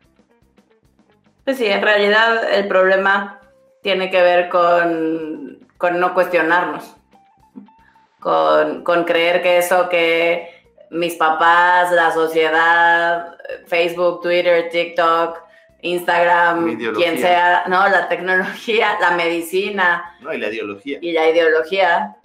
Pues 1.44 1.58
sí, 1.58 1.66
en 1.66 1.82
realidad 1.82 2.52
el 2.54 2.68
problema 2.68 3.40
tiene 3.82 4.10
que 4.10 4.22
ver 4.22 4.50
con, 4.50 5.60
con 5.78 6.00
no 6.00 6.14
cuestionarnos, 6.14 6.96
con, 8.20 8.84
con 8.84 9.04
creer 9.04 9.44
que 9.44 9.60
eso 9.60 9.88
que 9.90 10.55
mis 10.90 11.16
papás, 11.16 11.92
la 11.92 12.12
sociedad, 12.12 13.36
Facebook, 13.68 14.22
Twitter, 14.22 14.70
TikTok, 14.70 15.40
Instagram, 15.82 16.78
quien 16.96 17.18
sea, 17.20 17.66
no, 17.68 17.88
la 17.88 18.08
tecnología, 18.08 18.98
la 19.00 19.12
medicina 19.12 20.16
¿no? 20.22 20.34
Y 20.34 20.38
la 20.40 20.50
ideología. 20.50 20.98
y 21.02 21.12
la 21.12 21.30
ideología 21.30 22.16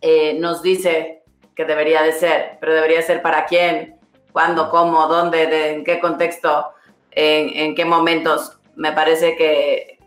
eh, 0.00 0.34
nos 0.38 0.62
dice 0.62 1.22
que 1.54 1.64
debería 1.64 2.02
de 2.02 2.12
ser, 2.12 2.58
pero 2.60 2.74
debería 2.74 3.02
ser 3.02 3.22
para 3.22 3.44
quién, 3.46 3.96
cuándo, 4.32 4.70
cómo, 4.70 5.06
dónde, 5.08 5.46
de- 5.46 5.70
en 5.74 5.84
qué 5.84 5.98
contexto, 6.00 6.68
en, 7.10 7.48
en 7.56 7.74
qué 7.74 7.84
momentos. 7.84 8.58
Me 8.76 8.92
parece 8.92 9.36
que, 9.36 9.98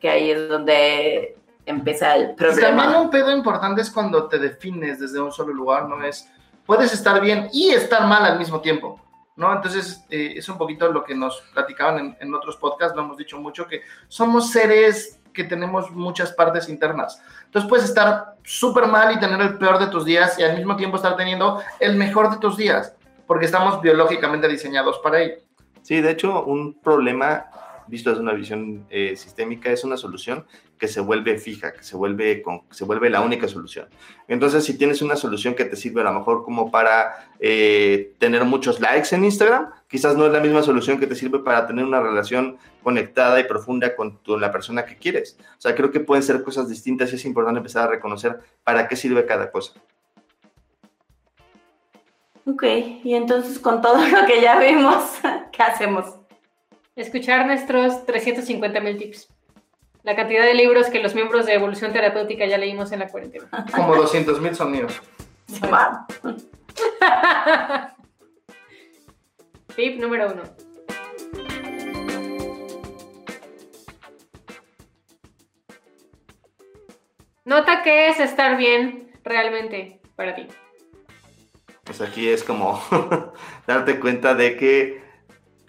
que 0.00 0.10
ahí 0.10 0.30
es 0.30 0.48
donde 0.48 1.36
empieza 1.66 2.14
el 2.14 2.32
Y 2.32 2.36
también 2.36 2.54
problema. 2.76 3.00
un 3.00 3.10
pedo 3.10 3.32
importante 3.32 3.80
es 3.80 3.90
cuando 3.90 4.28
te 4.28 4.38
defines 4.38 5.00
desde 5.00 5.20
un 5.20 5.32
solo 5.32 5.52
lugar, 5.54 5.88
¿no? 5.88 6.04
Es, 6.04 6.28
puedes 6.74 6.94
estar 6.94 7.20
bien 7.20 7.50
y 7.52 7.68
estar 7.68 8.06
mal 8.06 8.24
al 8.24 8.38
mismo 8.38 8.62
tiempo, 8.62 8.98
¿no? 9.36 9.52
Entonces, 9.52 10.06
eh, 10.08 10.32
es 10.36 10.48
un 10.48 10.56
poquito 10.56 10.90
lo 10.90 11.04
que 11.04 11.14
nos 11.14 11.42
platicaban 11.52 11.98
en, 11.98 12.16
en 12.18 12.34
otros 12.34 12.56
podcasts, 12.56 12.96
lo 12.96 13.02
hemos 13.02 13.18
dicho 13.18 13.38
mucho, 13.38 13.66
que 13.66 13.82
somos 14.08 14.50
seres 14.50 15.20
que 15.34 15.44
tenemos 15.44 15.90
muchas 15.90 16.32
partes 16.32 16.70
internas. 16.70 17.22
Entonces, 17.44 17.68
puedes 17.68 17.84
estar 17.84 18.36
súper 18.42 18.86
mal 18.86 19.14
y 19.14 19.20
tener 19.20 19.38
el 19.42 19.58
peor 19.58 19.78
de 19.78 19.88
tus 19.88 20.06
días 20.06 20.38
y 20.38 20.44
al 20.44 20.56
mismo 20.56 20.74
tiempo 20.74 20.96
estar 20.96 21.14
teniendo 21.14 21.60
el 21.78 21.94
mejor 21.96 22.30
de 22.30 22.38
tus 22.38 22.56
días, 22.56 22.94
porque 23.26 23.44
estamos 23.44 23.82
biológicamente 23.82 24.48
diseñados 24.48 24.98
para 25.00 25.20
ello. 25.20 25.34
Sí, 25.82 26.00
de 26.00 26.10
hecho, 26.10 26.42
un 26.44 26.80
problema 26.80 27.50
visto 27.86 28.08
desde 28.08 28.22
una 28.22 28.32
visión 28.32 28.86
eh, 28.88 29.14
sistémica 29.14 29.70
es 29.70 29.84
una 29.84 29.98
solución 29.98 30.46
que 30.82 30.88
se 30.88 31.00
vuelve 31.00 31.38
fija, 31.38 31.72
que 31.72 31.84
se 31.84 31.96
vuelve, 31.96 32.42
con, 32.42 32.62
se 32.72 32.84
vuelve 32.84 33.08
la 33.08 33.20
única 33.20 33.46
solución. 33.46 33.88
Entonces, 34.26 34.64
si 34.64 34.76
tienes 34.76 35.00
una 35.00 35.14
solución 35.14 35.54
que 35.54 35.64
te 35.64 35.76
sirve 35.76 36.00
a 36.00 36.04
lo 36.04 36.12
mejor 36.12 36.42
como 36.42 36.72
para 36.72 37.30
eh, 37.38 38.14
tener 38.18 38.44
muchos 38.44 38.80
likes 38.80 39.14
en 39.14 39.24
Instagram, 39.24 39.70
quizás 39.86 40.16
no 40.16 40.26
es 40.26 40.32
la 40.32 40.40
misma 40.40 40.60
solución 40.64 40.98
que 40.98 41.06
te 41.06 41.14
sirve 41.14 41.38
para 41.38 41.68
tener 41.68 41.84
una 41.84 42.00
relación 42.00 42.58
conectada 42.82 43.38
y 43.38 43.44
profunda 43.44 43.94
con 43.94 44.18
tu- 44.24 44.36
la 44.36 44.50
persona 44.50 44.84
que 44.84 44.96
quieres. 44.96 45.36
O 45.56 45.60
sea, 45.60 45.72
creo 45.76 45.92
que 45.92 46.00
pueden 46.00 46.24
ser 46.24 46.42
cosas 46.42 46.68
distintas 46.68 47.12
y 47.12 47.14
es 47.14 47.24
importante 47.26 47.58
empezar 47.58 47.84
a 47.86 47.92
reconocer 47.92 48.40
para 48.64 48.88
qué 48.88 48.96
sirve 48.96 49.24
cada 49.24 49.52
cosa. 49.52 49.74
Ok, 52.44 52.64
y 53.04 53.14
entonces 53.14 53.60
con 53.60 53.80
todo 53.80 53.98
lo 54.08 54.26
que 54.26 54.40
ya 54.42 54.58
vimos, 54.58 55.12
¿qué 55.52 55.62
hacemos? 55.62 56.16
Escuchar 56.96 57.46
nuestros 57.46 58.04
350 58.04 58.80
mil 58.80 58.98
tips. 58.98 59.28
La 60.02 60.16
cantidad 60.16 60.44
de 60.44 60.54
libros 60.54 60.88
que 60.88 61.00
los 61.00 61.14
miembros 61.14 61.46
de 61.46 61.54
Evolución 61.54 61.92
Terapéutica 61.92 62.44
ya 62.46 62.58
leímos 62.58 62.90
en 62.90 62.98
la 62.98 63.08
cuarentena. 63.08 63.48
Como 63.74 63.94
200 63.94 64.40
mil 64.40 64.54
sonidos. 64.54 65.00
Tip 69.76 70.00
número 70.00 70.32
uno. 70.32 70.42
Nota 77.44 77.82
qué 77.82 78.08
es 78.08 78.18
estar 78.18 78.56
bien 78.56 79.12
realmente 79.22 80.00
para 80.16 80.34
ti. 80.34 80.48
Pues 81.84 82.00
aquí 82.00 82.28
es 82.28 82.42
como 82.42 82.82
darte 83.66 84.00
cuenta 84.00 84.34
de 84.34 84.56
que 84.56 85.01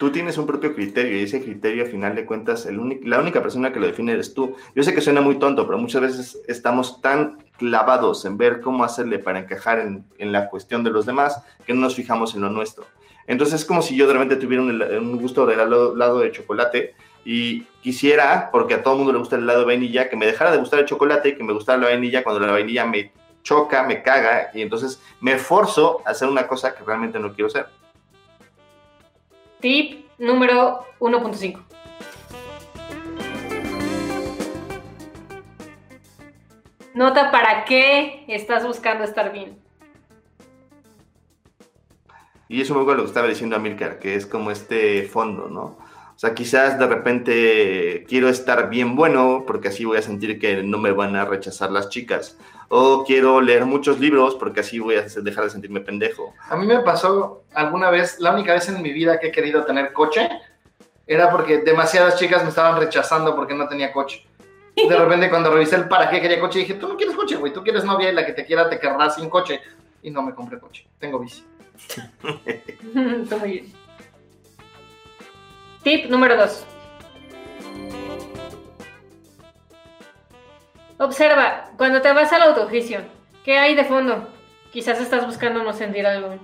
tú 0.03 0.11
tienes 0.11 0.37
un 0.37 0.45
propio 0.45 0.75
criterio 0.75 1.17
y 1.17 1.23
ese 1.23 1.41
criterio 1.41 1.85
a 1.85 1.87
final 1.87 2.13
de 2.13 2.25
cuentas 2.25 2.65
el 2.65 2.99
la 3.05 3.21
única 3.21 3.41
persona 3.41 3.71
que 3.71 3.79
lo 3.79 3.87
define 3.87 4.11
eres 4.11 4.33
tú. 4.33 4.53
Yo 4.75 4.83
sé 4.83 4.93
que 4.93 4.99
suena 4.99 5.21
muy 5.21 5.39
tonto, 5.39 5.65
pero 5.65 5.77
muchas 5.77 6.01
veces 6.01 6.41
estamos 6.49 6.99
tan 6.99 7.37
clavados 7.57 8.25
en 8.25 8.37
ver 8.37 8.59
cómo 8.59 8.83
hacerle 8.83 9.19
para 9.19 9.39
encajar 9.39 9.79
en, 9.79 10.03
en 10.17 10.33
la 10.33 10.49
cuestión 10.49 10.83
de 10.83 10.89
los 10.89 11.05
demás 11.05 11.41
que 11.65 11.73
no 11.73 11.79
nos 11.79 11.95
fijamos 11.95 12.35
en 12.35 12.41
lo 12.41 12.49
nuestro. 12.49 12.85
Entonces 13.27 13.61
es 13.61 13.65
como 13.65 13.81
si 13.81 13.95
yo 13.95 14.05
de 14.05 14.11
repente 14.11 14.35
tuviera 14.35 14.61
un, 14.61 14.81
un 14.81 15.21
gusto 15.21 15.45
del 15.45 15.61
helado 15.61 16.19
de 16.19 16.31
chocolate 16.33 16.95
y 17.23 17.61
quisiera, 17.81 18.49
porque 18.51 18.73
a 18.73 18.83
todo 18.83 18.95
el 18.95 18.97
mundo 18.97 19.13
le 19.13 19.19
gusta 19.19 19.37
el 19.37 19.43
helado 19.43 19.59
de 19.59 19.67
vainilla, 19.67 20.09
que 20.09 20.17
me 20.17 20.25
dejara 20.25 20.51
de 20.51 20.57
gustar 20.57 20.81
el 20.81 20.85
chocolate 20.85 21.29
y 21.29 21.35
que 21.37 21.45
me 21.45 21.53
gustara 21.53 21.77
la 21.77 21.87
vainilla 21.87 22.25
cuando 22.25 22.45
la 22.45 22.51
vainilla 22.51 22.85
me 22.85 23.13
choca, 23.41 23.83
me 23.83 24.03
caga 24.03 24.51
y 24.53 24.63
entonces 24.63 25.01
me 25.21 25.37
forzo 25.37 26.01
a 26.05 26.09
hacer 26.09 26.27
una 26.27 26.45
cosa 26.45 26.75
que 26.75 26.83
realmente 26.83 27.19
no 27.19 27.33
quiero 27.33 27.47
hacer. 27.47 27.67
Tip 29.63 30.09
número 30.17 30.83
1.5. 30.99 31.63
Nota 36.93 37.31
para 37.31 37.63
qué 37.63 38.25
estás 38.27 38.67
buscando 38.67 39.05
estar 39.05 39.31
bien. 39.31 39.57
Y 42.49 42.59
eso 42.59 42.75
me 42.75 42.81
acuerdo 42.81 42.97
lo 42.97 43.03
que 43.03 43.07
estaba 43.07 43.27
diciendo 43.29 43.55
Amilcar, 43.55 43.99
que 43.99 44.15
es 44.15 44.25
como 44.25 44.51
este 44.51 45.03
fondo, 45.03 45.47
¿no? 45.47 45.77
O 46.23 46.25
sea, 46.25 46.35
quizás 46.35 46.79
de 46.79 46.87
repente 46.87 48.05
quiero 48.07 48.29
estar 48.29 48.69
bien 48.69 48.95
bueno 48.95 49.43
porque 49.45 49.67
así 49.67 49.83
voy 49.83 49.97
a 49.97 50.01
sentir 50.01 50.39
que 50.39 50.63
no 50.63 50.77
me 50.77 50.93
van 50.93 51.17
a 51.17 51.25
rechazar 51.25 51.69
las 51.69 51.89
chicas. 51.89 52.37
O 52.69 53.03
quiero 53.03 53.41
leer 53.41 53.65
muchos 53.65 53.99
libros 53.99 54.35
porque 54.35 54.61
así 54.61 54.79
voy 54.79 54.95
a 54.95 55.01
dejar 55.01 55.43
de 55.43 55.49
sentirme 55.49 55.81
pendejo. 55.81 56.33
A 56.47 56.55
mí 56.55 56.65
me 56.65 56.79
pasó 56.79 57.43
alguna 57.53 57.89
vez, 57.89 58.21
la 58.21 58.33
única 58.33 58.53
vez 58.53 58.69
en 58.69 58.81
mi 58.81 58.93
vida 58.93 59.19
que 59.19 59.27
he 59.27 59.31
querido 59.33 59.65
tener 59.65 59.91
coche, 59.91 60.29
era 61.05 61.29
porque 61.29 61.57
demasiadas 61.57 62.17
chicas 62.17 62.41
me 62.43 62.49
estaban 62.51 62.79
rechazando 62.79 63.35
porque 63.35 63.53
no 63.53 63.67
tenía 63.67 63.91
coche. 63.91 64.25
De 64.77 64.95
repente 64.95 65.29
cuando 65.29 65.51
revisé 65.51 65.75
el 65.75 65.89
para 65.89 66.09
qué 66.09 66.21
quería 66.21 66.39
coche, 66.39 66.59
dije, 66.59 66.75
tú 66.75 66.87
no 66.87 66.95
quieres 66.95 67.17
coche, 67.17 67.35
güey, 67.35 67.51
tú 67.51 67.63
quieres 67.63 67.83
novia 67.83 68.09
y 68.09 68.15
la 68.15 68.25
que 68.25 68.31
te 68.31 68.45
quiera 68.45 68.69
te 68.69 68.79
querrá 68.79 69.09
sin 69.09 69.29
coche. 69.29 69.59
Y 70.01 70.09
no 70.09 70.21
me 70.21 70.33
compré 70.33 70.57
coche, 70.57 70.87
tengo 70.99 71.19
bici. 71.19 71.43
Está 72.95 73.35
muy 73.35 73.51
bien. 73.51 73.82
Tip 75.83 76.09
número 76.09 76.37
2. 76.37 76.65
Observa, 80.99 81.71
cuando 81.77 82.01
te 82.01 82.13
vas 82.13 82.31
al 82.31 82.43
autojuicio, 82.43 83.01
¿qué 83.43 83.57
hay 83.57 83.75
de 83.75 83.83
fondo? 83.83 84.27
Quizás 84.71 85.01
estás 85.01 85.25
buscando 85.25 85.61
no 85.63 85.73
sentir 85.73 86.05
algo. 86.05 86.35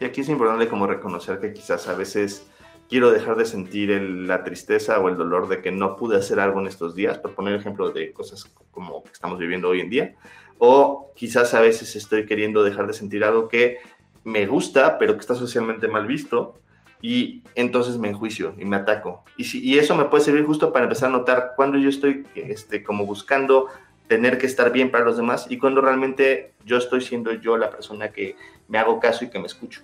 Y 0.00 0.04
aquí 0.04 0.22
es 0.22 0.28
importante 0.28 0.68
como 0.68 0.86
reconocer 0.86 1.38
que 1.40 1.52
quizás 1.52 1.88
a 1.88 1.94
veces 1.94 2.48
quiero 2.88 3.10
dejar 3.10 3.36
de 3.36 3.44
sentir 3.44 3.90
el- 3.90 4.26
la 4.26 4.44
tristeza 4.44 4.98
o 4.98 5.08
el 5.08 5.16
dolor 5.16 5.48
de 5.48 5.60
que 5.60 5.70
no 5.70 5.96
pude 5.96 6.16
hacer 6.16 6.40
algo 6.40 6.60
en 6.60 6.68
estos 6.68 6.94
días, 6.94 7.18
por 7.18 7.34
poner 7.34 7.54
ejemplo 7.54 7.90
de 7.90 8.12
cosas 8.12 8.44
como 8.70 9.02
que 9.04 9.10
estamos 9.12 9.38
viviendo 9.38 9.68
hoy 9.68 9.80
en 9.80 9.90
día. 9.90 10.14
O 10.58 11.12
quizás 11.14 11.52
a 11.52 11.60
veces 11.60 11.94
estoy 11.96 12.24
queriendo 12.24 12.62
dejar 12.62 12.86
de 12.86 12.94
sentir 12.94 13.24
algo 13.24 13.48
que 13.48 13.78
me 14.24 14.46
gusta, 14.46 14.98
pero 14.98 15.14
que 15.14 15.20
está 15.20 15.34
socialmente 15.34 15.88
mal 15.88 16.06
visto. 16.06 16.54
Y 17.00 17.42
entonces 17.54 17.96
me 17.98 18.08
enjuicio 18.08 18.54
y 18.58 18.64
me 18.64 18.76
ataco. 18.76 19.24
Y, 19.36 19.44
si, 19.44 19.78
eso 19.78 19.94
me 19.94 20.06
puede 20.06 20.24
servir 20.24 20.44
justo 20.44 20.72
para 20.72 20.84
empezar 20.84 21.10
a 21.10 21.12
notar 21.12 21.52
cuando 21.56 21.78
yo 21.78 21.88
estoy 21.88 22.26
este, 22.34 22.82
como 22.82 23.06
buscando 23.06 23.68
tener 24.08 24.38
que 24.38 24.46
estar 24.46 24.72
bien 24.72 24.90
para 24.90 25.04
los 25.04 25.16
demás 25.16 25.46
y 25.48 25.58
cuando 25.58 25.80
realmente 25.80 26.54
yo 26.64 26.78
estoy 26.78 27.02
siendo 27.02 27.32
yo 27.34 27.56
la 27.56 27.70
persona 27.70 28.08
que 28.08 28.36
me 28.66 28.78
hago 28.78 28.98
caso 28.98 29.24
y 29.24 29.30
que 29.30 29.38
me 29.38 29.46
escucho. 29.46 29.82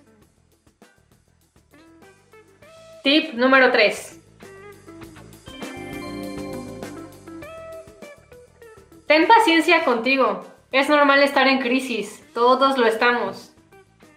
Tip 3.03 3.33
número 3.33 3.71
3. 3.71 4.19
Ten 9.07 9.27
paciencia 9.27 9.85
contigo. 9.85 10.43
Es 10.71 10.89
normal 10.89 11.21
estar 11.21 11.47
en 11.47 11.59
crisis. 11.59 12.23
Todos 12.33 12.77
lo 12.77 12.87
estamos. 12.87 13.54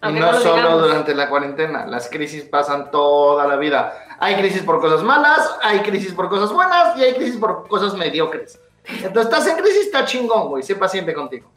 Y 0.00 0.06
Aunque 0.06 0.20
no 0.20 0.32
lo 0.32 0.38
solo 0.40 0.56
digamos. 0.56 0.82
durante 0.82 1.14
la 1.14 1.28
cuarentena, 1.28 1.86
las 1.86 2.08
crisis 2.08 2.44
pasan 2.44 2.90
toda 2.90 3.46
la 3.46 3.56
vida. 3.56 4.06
Hay 4.20 4.36
crisis 4.36 4.62
por 4.62 4.80
cosas 4.80 5.02
malas, 5.02 5.56
hay 5.62 5.80
crisis 5.80 6.12
por 6.12 6.28
cosas 6.28 6.52
buenas 6.52 6.96
y 6.96 7.02
hay 7.02 7.14
crisis 7.14 7.36
por 7.36 7.66
cosas 7.66 7.94
mediocres. 7.94 8.60
Entonces 8.86 9.24
estás 9.24 9.46
en 9.48 9.56
crisis, 9.56 9.86
está 9.86 10.04
chingón, 10.04 10.48
güey, 10.48 10.62
sé 10.62 10.76
paciente 10.76 11.12
contigo. 11.12 11.50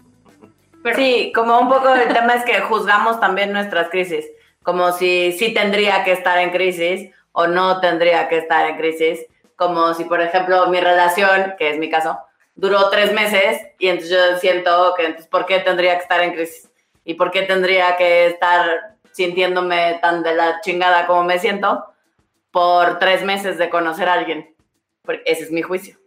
Pero- 0.84 0.96
Sí, 0.98 1.32
como 1.36 1.60
un 1.60 1.70
poco 1.70 1.90
el 1.94 2.12
tema 2.12 2.34
es 2.34 2.44
que 2.44 2.60
juzgamos 2.62 3.20
también 3.20 3.54
nuestras 3.54 3.90
crisis, 3.90 4.26
como 4.64 4.92
si 4.92 5.32
sí 5.34 5.54
tendría 5.54 6.04
que 6.04 6.12
estar 6.12 6.40
en 6.40 6.50
crisis 6.50 7.12
o 7.34 7.46
no 7.48 7.80
tendría 7.80 8.28
que 8.28 8.40
estar 8.40 8.68
en 8.68 8.78
crisis, 8.78 9.26
como 9.56 9.94
si, 9.94 10.06
por 10.06 10.20
ejemplo, 10.22 10.68
mi 10.68 10.80
relación, 10.82 11.54
que 11.60 11.70
es 11.70 11.78
mi 11.78 11.90
caso, 11.92 12.18
duró 12.56 12.90
tres 12.90 13.14
meses 13.14 13.62
y 13.78 13.88
entonces 13.90 14.10
yo 14.12 14.38
siento 14.40 14.94
que, 14.98 15.06
entonces, 15.06 15.28
¿por 15.28 15.46
qué 15.46 15.60
tendría 15.60 15.96
que 15.96 16.02
estar 16.02 16.22
en 16.22 16.34
crisis? 16.34 16.68
¿Y 17.04 17.16
por 17.16 17.32
qué 17.32 17.44
tendría 17.44 17.98
que 17.98 18.28
estar 18.28 18.96
sintiéndome 19.12 20.00
tan 20.02 20.24
de 20.24 20.36
la 20.36 20.62
chingada 20.62 21.08
como 21.08 21.24
me 21.24 21.40
siento 21.40 21.86
por 22.52 23.00
tres 23.00 23.24
meses 23.24 23.58
de 23.58 23.70
conocer 23.70 24.08
a 24.10 24.14
alguien? 24.14 24.56
Porque 25.04 25.24
ese 25.26 25.44
es 25.44 25.52
mi 25.52 25.62
juicio. 25.62 25.98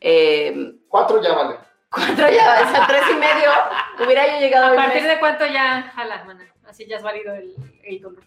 Eh, 0.00 0.72
Cuatro 0.88 1.20
ya 1.22 1.32
vale. 1.34 1.56
cuatro 1.90 2.28
ya, 2.30 2.62
o 2.66 2.70
sea, 2.70 2.86
tres 2.86 3.02
y 3.10 3.14
medio, 3.14 3.50
hubiera 4.04 4.26
yo 4.34 4.40
llegado 4.40 4.72
¿A 4.72 4.76
partir 4.76 5.02
mes. 5.02 5.10
de 5.14 5.18
cuánto 5.18 5.46
ya 5.46 5.90
jala, 5.94 6.22
mana? 6.24 6.46
Así 6.68 6.86
ya 6.86 6.96
es 6.98 7.02
válido 7.02 7.34
el, 7.34 7.54
el 7.82 8.00
dolor. 8.00 8.22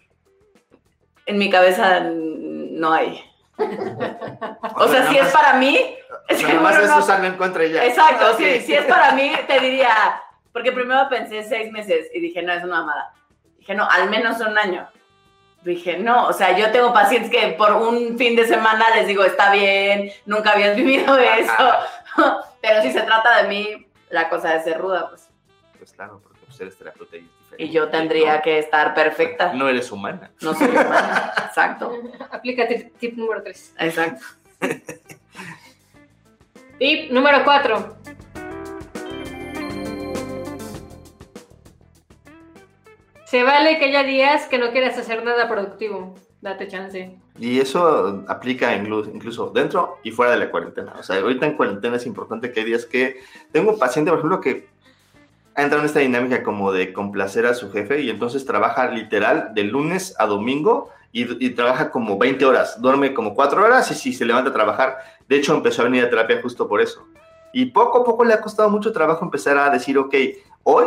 En 1.26 1.38
mi 1.38 1.48
cabeza 1.48 2.00
no 2.04 2.92
hay. 2.92 3.24
O 4.76 4.88
sea, 4.88 5.08
si 5.08 5.16
es 5.18 5.28
para 5.32 5.54
mí, 5.54 5.78
es 6.28 6.44
que 6.44 6.58
bueno, 6.58 6.80
es 6.80 7.08
no- 7.08 7.24
en 7.24 7.36
contra 7.36 7.64
ya. 7.66 7.84
Exacto, 7.84 8.36
sí, 8.36 8.60
si 8.60 8.74
es 8.74 8.84
para 8.86 9.12
mí, 9.12 9.32
te 9.46 9.60
diría, 9.60 10.21
porque 10.52 10.72
primero 10.72 11.08
pensé 11.08 11.42
seis 11.44 11.70
meses 11.72 12.08
y 12.14 12.20
dije, 12.20 12.42
no, 12.42 12.52
es 12.52 12.62
una 12.64 12.80
mamada. 12.80 13.12
Dije, 13.58 13.74
no, 13.74 13.88
al 13.88 14.10
menos 14.10 14.40
un 14.40 14.56
año. 14.58 14.88
Dije, 15.62 15.96
no, 15.96 16.26
o 16.26 16.32
sea, 16.32 16.56
yo 16.58 16.72
tengo 16.72 16.92
pacientes 16.92 17.30
que 17.30 17.52
por 17.52 17.72
un 17.72 18.18
fin 18.18 18.34
de 18.34 18.46
semana 18.46 18.84
les 18.96 19.06
digo, 19.06 19.22
está 19.24 19.52
bien, 19.52 20.10
nunca 20.26 20.52
habías 20.52 20.74
vivido 20.82 21.16
eso. 21.18 21.52
Pero 22.60 22.82
si 22.82 22.90
se 22.92 23.02
trata 23.02 23.42
de 23.42 23.48
mí, 23.48 23.86
la 24.10 24.28
cosa 24.28 24.56
es 24.56 24.64
ser 24.64 24.78
ruda, 24.80 25.08
pues. 25.08 25.28
Pues 25.78 25.92
claro, 25.92 26.20
porque 26.22 26.40
pues, 26.46 26.60
eres 26.60 26.76
terapeuta 26.76 27.16
y 27.16 27.20
es 27.20 27.24
diferente. 27.24 27.64
Y 27.64 27.70
yo 27.70 27.88
tendría 27.88 28.36
No, 28.36 28.42
que 28.42 28.58
estar 28.58 28.94
perfecta. 28.94 29.52
No 29.52 29.68
eres 29.68 29.90
humana. 29.92 30.30
No 30.40 30.52
soy 30.54 30.68
humana. 30.70 31.32
Exacto, 31.46 31.92
Aplica 32.30 32.66
tip, 32.66 32.96
tip 32.98 33.16
número 33.16 33.42
3. 33.42 33.74
exacto. 33.78 34.24
Tip 36.78 37.10
número 37.12 37.44
4. 37.44 37.96
Se 43.32 43.44
vale 43.44 43.78
que 43.78 43.86
haya 43.86 44.02
días 44.02 44.46
que 44.46 44.58
no 44.58 44.72
quieras 44.72 44.98
hacer 44.98 45.24
nada 45.24 45.48
productivo. 45.48 46.14
Date 46.42 46.68
chance. 46.68 47.16
Y 47.38 47.60
eso 47.60 48.24
aplica 48.28 48.76
incluso, 48.76 49.48
dentro 49.48 49.96
y 50.02 50.10
fuera 50.10 50.32
de 50.32 50.36
la 50.36 50.50
cuarentena. 50.50 50.92
O 50.98 51.02
sea, 51.02 51.16
ahorita 51.16 51.46
en 51.46 51.56
cuarentena 51.56 51.96
es 51.96 52.04
importante 52.04 52.52
que 52.52 52.60
hay 52.60 52.66
días 52.66 52.84
que... 52.84 53.22
Tengo 53.50 53.72
un 53.72 53.78
paciente, 53.78 54.10
por 54.10 54.18
ejemplo, 54.18 54.42
que 54.42 54.68
ha 55.54 55.62
entrado 55.62 55.82
en 55.82 55.86
esta 55.86 56.00
dinámica 56.00 56.42
como 56.42 56.72
de 56.72 56.92
complacer 56.92 57.46
a 57.46 57.54
su 57.54 57.72
jefe 57.72 58.02
y 58.02 58.10
entonces 58.10 58.44
trabaja 58.44 58.90
literal 58.90 59.52
de 59.54 59.64
lunes 59.64 60.14
a 60.18 60.26
domingo 60.26 60.90
y, 61.10 61.42
y 61.42 61.50
trabaja 61.52 61.90
como 61.90 62.18
20 62.18 62.44
horas, 62.44 62.82
duerme 62.82 63.14
como 63.14 63.34
4 63.34 63.64
horas 63.64 63.90
y 63.90 63.94
si 63.94 64.12
se 64.12 64.26
levanta 64.26 64.50
a 64.50 64.52
trabajar. 64.52 64.98
De 65.26 65.36
hecho, 65.36 65.54
empezó 65.54 65.80
a 65.80 65.84
venir 65.86 66.04
a 66.04 66.10
terapia 66.10 66.42
justo 66.42 66.68
por 66.68 66.82
eso. 66.82 67.08
Y 67.54 67.64
poco 67.64 68.02
a 68.02 68.04
poco 68.04 68.26
le 68.26 68.34
ha 68.34 68.42
costado 68.42 68.68
mucho 68.68 68.92
trabajo 68.92 69.24
empezar 69.24 69.56
a 69.56 69.70
decir, 69.70 69.96
ok, 69.96 70.14
hoy, 70.64 70.84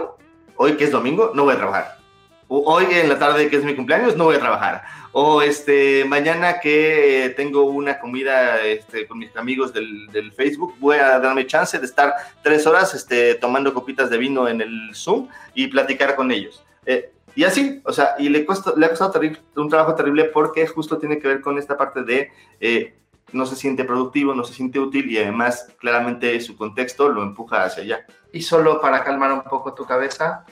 hoy 0.58 0.74
que 0.74 0.84
es 0.84 0.92
domingo, 0.92 1.32
no 1.34 1.46
voy 1.46 1.56
a 1.56 1.58
trabajar. 1.58 2.05
Hoy 2.48 2.86
en 2.92 3.10
la 3.10 3.18
tarde 3.18 3.50
que 3.50 3.56
es 3.58 3.64
mi 3.64 3.76
cumpleaños, 3.76 4.16
no 4.16 4.26
voy 4.26 4.36
a 4.36 4.40
trabajar. 4.40 4.84
O 5.14 5.42
este, 5.42 6.06
mañana 6.06 6.60
que 6.60 7.34
tengo 7.36 7.64
una 7.64 8.00
comida 8.00 8.62
este, 8.62 9.08
con 9.08 9.18
mis 9.18 9.36
amigos 9.36 9.74
del, 9.74 10.08
del 10.12 10.32
Facebook, 10.32 10.76
voy 10.80 10.98
a 10.98 11.20
darme 11.20 11.48
chance 11.48 11.80
de 11.80 11.86
estar 11.86 12.14
tres 12.44 12.68
horas 12.68 12.94
este, 12.94 13.36
tomando 13.36 13.74
copitas 13.74 14.10
de 14.10 14.18
vino 14.18 14.48
en 14.48 14.62
el 14.62 14.92
Zoom 14.94 15.28
y 15.54 15.68
platicar 15.68 16.16
con 16.16 16.32
ellos. 16.32 16.64
Eh, 16.86 17.12
y 17.34 17.44
así, 17.46 17.82
o 17.84 17.92
sea, 17.92 18.16
y 18.20 18.30
le, 18.30 18.46
cuesta, 18.46 18.74
le 18.78 18.86
ha 18.86 18.90
costado 18.90 19.12
terrible- 19.14 19.42
un 19.56 19.70
trabajo 19.70 19.96
terrible 19.96 20.26
porque 20.26 20.68
justo 20.68 20.98
tiene 20.98 21.18
que 21.20 21.28
ver 21.28 21.42
con 21.42 21.58
esta 21.58 21.76
parte 21.78 22.04
de 22.04 22.30
eh, 22.60 22.96
no 23.32 23.46
se 23.46 23.56
siente 23.56 23.84
productivo, 23.86 24.36
no 24.36 24.44
se 24.44 24.54
siente 24.54 24.80
útil 24.80 25.10
y 25.10 25.18
además 25.18 25.68
claramente 25.80 26.40
su 26.42 26.56
contexto 26.56 27.10
lo 27.10 27.24
empuja 27.24 27.64
hacia 27.64 27.84
allá. 27.84 28.06
Y 28.32 28.42
solo 28.44 28.80
para 28.80 29.04
calmar 29.04 29.34
un 29.34 29.44
poco 29.44 29.74
tu 29.74 29.86
cabeza, 29.86 30.46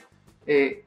eh, 0.46 0.83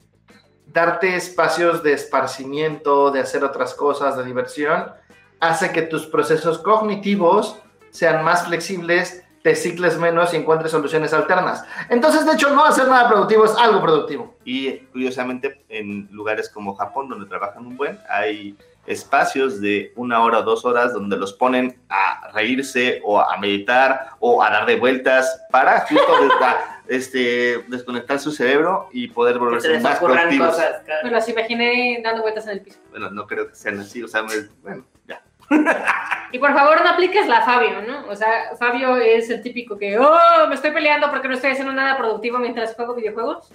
darte 0.72 1.16
espacios 1.16 1.84
de 1.84 1.94
esparcimiento, 1.94 3.12
de 3.12 3.22
hacer 3.22 3.44
otras 3.44 3.74
cosas, 3.74 4.18
de 4.18 4.24
diversión, 4.24 4.92
hace 5.40 5.72
que 5.72 5.84
tus 5.84 6.06
procesos 6.06 6.60
cognitivos 6.60 7.60
sean 7.90 8.24
más 8.24 8.48
flexibles, 8.48 9.24
te 9.44 9.56
cicles 9.56 9.98
menos 9.98 10.34
y 10.34 10.38
encuentres 10.38 10.72
soluciones 10.72 11.14
alternas. 11.14 11.64
Entonces, 11.90 12.26
de 12.26 12.34
hecho, 12.34 12.50
no 12.50 12.66
hacer 12.66 12.88
nada 12.88 13.08
productivo 13.08 13.46
es 13.46 13.56
algo 13.56 13.82
productivo. 13.82 14.36
Y 14.44 14.78
curiosamente, 14.92 15.64
en 15.70 16.08
lugares 16.12 16.50
como 16.50 16.76
Japón, 16.76 17.08
donde 17.08 17.28
trabajan 17.28 17.66
un 17.66 17.78
buen, 17.78 17.98
hay 18.10 18.58
espacios 18.88 19.62
de 19.62 19.92
una 19.96 20.22
hora 20.22 20.40
o 20.40 20.44
dos 20.44 20.66
horas 20.66 20.94
donde 20.94 21.18
los 21.18 21.34
ponen 21.34 21.80
a 21.90 22.32
reírse 22.34 23.02
o 23.04 23.20
a 23.20 23.38
meditar 23.38 24.12
o 24.20 24.42
a 24.42 24.50
dar 24.50 24.66
de 24.66 24.78
vueltas 24.78 25.42
para 25.52 25.82
justo 25.82 26.08
este, 26.90 27.64
desconectar 27.68 28.20
su 28.20 28.32
cerebro 28.32 28.90
y 28.92 29.08
poder 29.10 29.38
volverse 29.40 29.80
más 29.80 29.98
ocurran 29.98 30.18
productivos. 30.18 30.50
cosas. 30.56 30.82
claro. 30.86 31.02
Me 31.06 31.12
los 31.12 31.30
imaginé 31.30 32.02
dando 32.04 32.22
vueltas 32.22 32.46
en 32.46 32.52
el 32.54 32.62
piso. 32.62 32.80
Bueno, 32.92 33.10
no 33.12 33.28
creo 33.28 33.48
que 33.50 33.56
sean 33.56 33.80
así, 33.80 34.02
o 34.04 34.08
sea, 34.08 34.24
me- 34.24 34.48
bueno, 34.62 34.86
ya. 35.08 35.22
Y 36.32 36.40
por 36.40 36.54
favor, 36.54 36.82
no 36.84 36.90
apliques 36.90 37.26
la 37.26 37.42
Fabio, 37.46 37.82
¿no? 37.84 38.06
O 38.10 38.16
sea, 38.16 38.56
Fabio 38.60 38.98
es 38.98 39.30
el 39.30 39.42
típico 39.42 39.78
que, 39.78 39.98
oh, 39.98 40.48
me 40.50 40.56
estoy 40.56 40.72
peleando 40.72 41.10
porque 41.10 41.30
no 41.30 41.36
estoy 41.36 41.52
haciendo 41.52 41.72
nada 41.72 41.98
productivo 41.98 42.38
mientras 42.38 42.76
juego 42.76 42.96
videojuegos. 42.96 43.50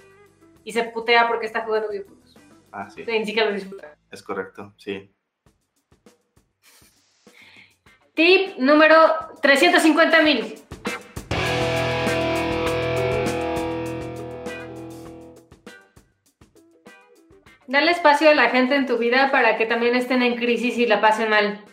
Y 0.63 0.71
se 0.71 0.83
putea 0.85 1.27
porque 1.27 1.45
está 1.45 1.61
jugando 1.61 1.89
videojuegos. 1.89 2.35
Ah, 2.71 2.89
sí, 2.89 3.03
O 3.03 3.05
sea, 3.05 3.13
Ni 3.19 3.25
siquiera 3.25 3.49
lo 3.49 3.55
disfruta. 3.55 3.95
es 4.09 4.23
correcto, 4.23 4.73
sí. 4.77 5.07
Tip 8.15 8.57
número 8.57 8.95
350 9.41 10.21
mil. 10.23 10.55
Dale 17.67 17.91
espacio 17.91 18.29
a 18.29 18.35
la 18.35 18.49
gente 18.49 18.75
en 18.75 18.85
tu 18.85 18.97
vida 18.97 19.31
para 19.31 19.57
que 19.57 19.65
también 19.65 19.95
estén 19.95 20.21
en 20.21 20.35
crisis 20.35 20.77
y 20.77 20.85
la 20.85 21.01
pasen 21.01 21.29
mal. 21.29 21.63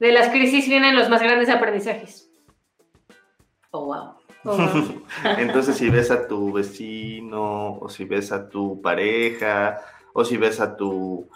De 0.00 0.12
las 0.12 0.28
crisis 0.28 0.68
vienen 0.68 0.96
los 0.96 1.08
más 1.08 1.22
grandes 1.22 1.48
aprendizajes. 1.48 2.30
Oh, 3.70 3.86
wow. 3.86 4.14
Oh, 4.44 4.84
Entonces, 5.38 5.76
si 5.76 5.90
ves 5.90 6.10
a 6.10 6.28
tu 6.28 6.52
vecino, 6.52 7.78
o 7.78 7.88
si 7.88 8.04
ves 8.04 8.32
a 8.32 8.48
tu 8.48 8.80
pareja, 8.80 9.78
o 10.12 10.24
si 10.24 10.36
ves 10.36 10.60
a 10.60 10.76
tu 10.76 11.28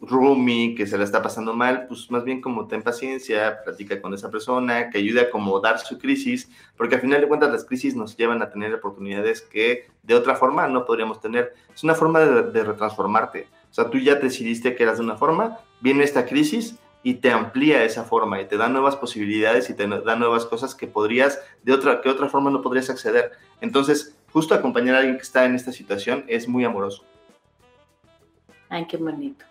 roomie 0.00 0.74
que 0.74 0.86
se 0.86 0.98
la 0.98 1.04
está 1.04 1.22
pasando 1.22 1.54
mal, 1.54 1.86
pues 1.86 2.10
más 2.10 2.24
bien 2.24 2.40
como 2.40 2.66
ten 2.66 2.82
paciencia, 2.82 3.62
platica 3.64 4.00
con 4.00 4.12
esa 4.14 4.30
persona, 4.30 4.90
que 4.90 4.98
ayude 4.98 5.20
a 5.20 5.24
acomodar 5.24 5.78
su 5.78 5.98
crisis, 5.98 6.50
porque 6.76 6.96
al 6.96 7.00
final 7.00 7.20
de 7.20 7.28
cuentas 7.28 7.50
las 7.50 7.64
crisis 7.64 7.94
nos 7.94 8.16
llevan 8.16 8.42
a 8.42 8.50
tener 8.50 8.74
oportunidades 8.74 9.42
que 9.42 9.88
de 10.02 10.14
otra 10.14 10.36
forma 10.36 10.66
no 10.68 10.84
podríamos 10.84 11.20
tener. 11.20 11.54
Es 11.74 11.82
una 11.84 11.94
forma 11.94 12.20
de, 12.20 12.50
de 12.50 12.64
retransformarte. 12.64 13.48
O 13.70 13.74
sea, 13.74 13.90
tú 13.90 13.98
ya 13.98 14.14
decidiste 14.16 14.74
que 14.74 14.82
eras 14.82 14.98
de 14.98 15.04
una 15.04 15.16
forma, 15.16 15.58
viene 15.80 16.04
esta 16.04 16.26
crisis 16.26 16.78
y 17.02 17.14
te 17.14 17.30
amplía 17.30 17.84
esa 17.84 18.04
forma 18.04 18.40
y 18.40 18.46
te 18.46 18.56
da 18.56 18.68
nuevas 18.68 18.96
posibilidades 18.96 19.70
y 19.70 19.74
te 19.74 19.86
da 19.86 20.16
nuevas 20.16 20.44
cosas 20.44 20.74
que 20.74 20.86
podrías 20.86 21.40
de 21.62 21.72
otra 21.72 22.00
que 22.00 22.08
de 22.08 22.14
otra 22.14 22.28
forma 22.28 22.50
no 22.50 22.62
podrías 22.62 22.90
acceder. 22.90 23.32
Entonces, 23.60 24.16
justo 24.32 24.54
acompañar 24.54 24.96
a 24.96 24.98
alguien 24.98 25.16
que 25.16 25.22
está 25.22 25.44
en 25.44 25.54
esta 25.54 25.72
situación 25.72 26.24
es 26.26 26.48
muy 26.48 26.64
amoroso. 26.64 27.04
Ay, 28.68 28.86
qué 28.86 28.96
bonito. 28.96 29.44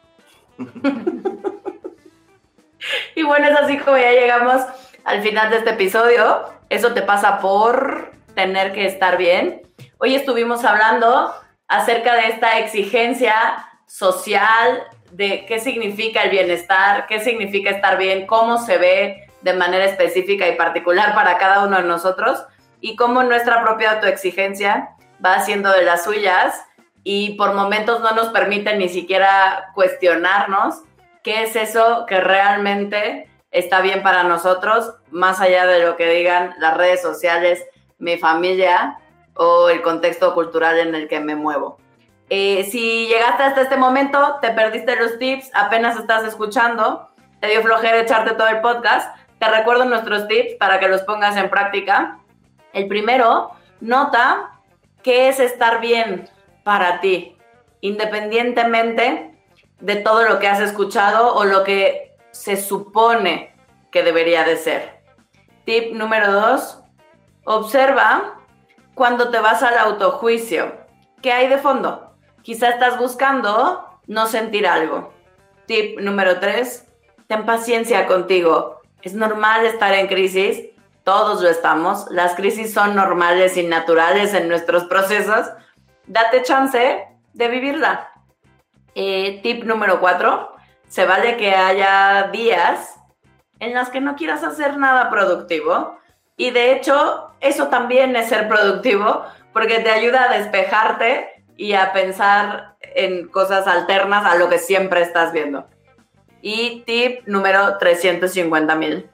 y 3.16 3.24
bueno, 3.24 3.48
es 3.48 3.58
así 3.58 3.78
como 3.78 3.98
ya 3.98 4.12
llegamos 4.12 4.62
al 5.04 5.22
final 5.22 5.50
de 5.50 5.58
este 5.58 5.72
episodio. 5.72 6.46
Eso 6.70 6.94
te 6.94 7.02
pasa 7.02 7.40
por 7.40 8.12
tener 8.34 8.74
que 8.74 8.86
estar 8.86 9.18
bien. 9.18 9.62
Hoy 9.98 10.16
estuvimos 10.16 10.64
hablando 10.66 11.34
acerca 11.68 12.16
de 12.16 12.28
esta 12.28 12.60
exigencia 12.60 13.34
social, 13.88 14.84
de 15.12 15.46
qué 15.46 15.60
significa 15.60 16.24
el 16.24 16.32
bienestar, 16.32 17.08
qué 17.08 17.20
significa 17.20 17.70
estar 17.70 17.98
bien, 17.98 18.28
cómo 18.28 18.58
se 18.58 18.78
ve 18.78 19.30
de 19.42 19.54
manera 19.54 19.86
específica 19.86 20.48
y 20.48 20.56
particular 20.56 21.14
para 21.14 21.38
cada 21.38 21.66
uno 21.66 21.78
de 21.78 21.84
nosotros 21.84 22.44
y 22.82 22.96
cómo 22.96 23.24
nuestra 23.24 23.64
propia 23.64 23.92
autoexigencia 23.92 24.90
va 25.24 25.36
haciendo 25.36 25.72
de 25.72 25.84
las 25.84 26.04
suyas 26.04 26.65
y 27.08 27.36
por 27.36 27.54
momentos 27.54 28.02
no 28.02 28.12
nos 28.12 28.30
permite 28.30 28.76
ni 28.76 28.90
siquiera 28.90 29.70
cuestionarnos 29.76 30.82
qué 31.24 31.44
es 31.44 31.56
eso 31.56 32.06
que 32.08 32.20
realmente 32.20 33.30
está 33.52 33.82
bien 33.82 34.02
para 34.02 34.24
nosotros, 34.24 34.92
más 35.12 35.40
allá 35.40 35.68
de 35.68 35.86
lo 35.86 35.98
que 35.98 36.10
digan 36.10 36.56
las 36.58 36.76
redes 36.76 37.04
sociales, 37.04 37.64
mi 38.00 38.18
familia 38.18 38.98
o 39.36 39.70
el 39.70 39.84
contexto 39.84 40.34
cultural 40.34 40.80
en 40.80 40.96
el 40.96 41.08
que 41.08 41.20
me 41.20 41.36
muevo. 41.36 41.78
Eh, 42.32 42.68
si 42.72 43.06
llegaste 43.06 43.44
hasta 43.44 43.62
este 43.62 43.78
momento, 43.78 44.40
te 44.42 44.50
perdiste 44.50 44.96
los 44.96 45.20
tips, 45.20 45.52
apenas 45.54 46.00
estás 46.00 46.26
escuchando, 46.26 47.08
te 47.40 47.50
dio 47.50 47.62
flojera 47.62 48.00
echarte 48.00 48.34
todo 48.34 48.48
el 48.48 48.62
podcast, 48.62 49.16
te 49.38 49.48
recuerdo 49.48 49.86
nuestros 49.86 50.28
tips 50.28 50.56
para 50.56 50.80
que 50.80 50.88
los 50.88 51.04
pongas 51.04 51.38
en 51.38 51.52
práctica. 51.52 52.18
El 52.74 52.88
primero, 52.88 53.52
nota 53.80 54.54
qué 55.04 55.30
es 55.30 55.40
estar 55.40 55.82
bien 55.82 56.28
para 56.66 57.00
ti, 57.00 57.38
independientemente 57.82 59.38
de 59.80 59.96
todo 59.98 60.24
lo 60.24 60.40
que 60.40 60.48
has 60.48 60.60
escuchado 60.60 61.36
o 61.36 61.44
lo 61.44 61.64
que 61.64 62.18
se 62.32 62.58
supone 62.58 63.56
que 63.92 64.02
debería 64.02 64.44
de 64.44 64.58
ser. 64.58 65.00
Tip 65.64 65.94
número 65.94 66.32
dos, 66.32 66.80
observa 67.44 68.40
cuando 68.96 69.30
te 69.30 69.40
vas 69.40 69.62
al 69.62 69.78
autojuicio. 69.78 70.76
¿Qué 71.22 71.32
hay 71.32 71.48
de 71.50 71.60
fondo? 71.60 72.16
Quizá 72.42 72.70
estás 72.70 72.98
buscando 72.98 73.88
no 74.08 74.26
sentir 74.26 74.66
algo. 74.66 75.14
Tip 75.68 76.00
número 76.00 76.40
tres, 76.40 76.88
ten 77.28 77.46
paciencia 77.46 78.08
contigo. 78.08 78.82
Es 79.04 79.14
normal 79.14 79.68
estar 79.68 79.94
en 79.94 80.08
crisis, 80.08 80.66
todos 81.04 81.44
lo 81.44 81.50
estamos. 81.50 82.08
Las 82.10 82.34
crisis 82.34 82.74
son 82.74 82.96
normales 82.96 83.56
y 83.56 83.64
naturales 83.64 84.34
en 84.34 84.48
nuestros 84.48 84.86
procesos. 84.86 85.46
Date 86.08 86.44
chance 86.44 87.08
de 87.34 87.48
vivirla. 87.48 88.12
Eh, 88.94 89.40
tip 89.44 89.64
número 89.64 90.00
cuatro, 90.00 90.56
se 90.88 91.06
vale 91.06 91.36
que 91.38 91.54
haya 91.54 92.30
días 92.32 92.96
en 93.60 93.74
las 93.74 93.90
que 93.90 94.02
no 94.02 94.16
quieras 94.16 94.44
hacer 94.44 94.78
nada 94.78 95.10
productivo. 95.10 95.98
Y 96.38 96.52
de 96.52 96.74
hecho, 96.74 97.32
eso 97.40 97.68
también 97.68 98.16
es 98.16 98.30
ser 98.30 98.48
productivo 98.48 99.24
porque 99.54 99.80
te 99.80 99.90
ayuda 99.90 100.24
a 100.24 100.38
despejarte 100.38 101.44
y 101.58 101.74
a 101.74 101.94
pensar 101.94 102.76
en 102.82 103.28
cosas 103.28 103.68
alternas 103.68 104.26
a 104.26 104.36
lo 104.36 104.50
que 104.50 104.60
siempre 104.60 105.02
estás 105.02 105.32
viendo. 105.32 105.68
Y 106.42 106.84
tip 106.86 107.26
número 107.26 107.78
350 107.78 108.76
mil. 108.76 109.10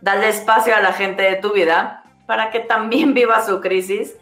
Dale 0.00 0.28
espacio 0.28 0.74
a 0.74 0.80
la 0.80 0.92
gente 0.92 1.22
de 1.22 1.36
tu 1.36 1.52
vida 1.52 2.02
para 2.26 2.50
que 2.50 2.60
también 2.60 3.14
viva 3.14 3.44
su 3.44 3.60
crisis 3.60 4.16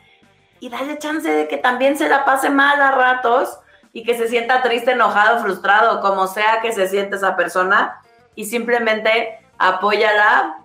y 0.61 0.69
dale 0.69 0.99
chance 0.99 1.29
de 1.29 1.49
que 1.49 1.57
también 1.57 1.97
se 1.97 2.09
la 2.09 2.25
pase 2.25 2.51
mal 2.51 2.81
a 2.81 2.93
ratos 2.93 3.59
y 3.93 4.05
que 4.05 4.17
se 4.17 4.29
sienta 4.29 4.63
triste, 4.63 4.93
enojado, 4.93 5.41
frustrado, 5.41 6.01
como 6.01 6.27
sea 6.27 6.61
que 6.61 6.73
se 6.73 6.87
siente 6.87 7.17
esa 7.17 7.35
persona 7.35 8.03
y 8.35 8.45
simplemente 8.45 9.41
apóyala 9.59 10.59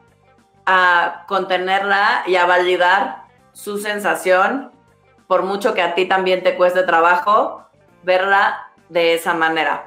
a 0.65 1.23
contenerla 1.27 2.23
y 2.27 2.35
a 2.35 2.45
validar 2.45 3.23
su 3.53 3.77
sensación, 3.77 4.71
por 5.27 5.43
mucho 5.43 5.73
que 5.73 5.81
a 5.81 5.95
ti 5.95 6.05
también 6.05 6.43
te 6.43 6.55
cueste 6.55 6.83
trabajo 6.83 7.65
verla 8.03 8.71
de 8.89 9.13
esa 9.13 9.33
manera. 9.33 9.85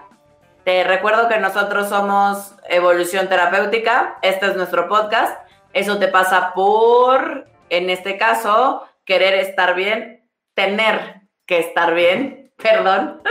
Te 0.64 0.84
recuerdo 0.84 1.28
que 1.28 1.38
nosotros 1.38 1.88
somos 1.88 2.54
Evolución 2.68 3.28
Terapéutica, 3.28 4.18
este 4.22 4.46
es 4.46 4.56
nuestro 4.56 4.88
podcast, 4.88 5.38
eso 5.72 5.98
te 5.98 6.08
pasa 6.08 6.52
por, 6.54 7.46
en 7.70 7.90
este 7.90 8.18
caso, 8.18 8.87
querer 9.08 9.34
estar 9.36 9.74
bien, 9.74 10.22
tener 10.54 11.22
que 11.46 11.58
estar 11.58 11.94
bien, 11.94 12.52
perdón. 12.56 13.20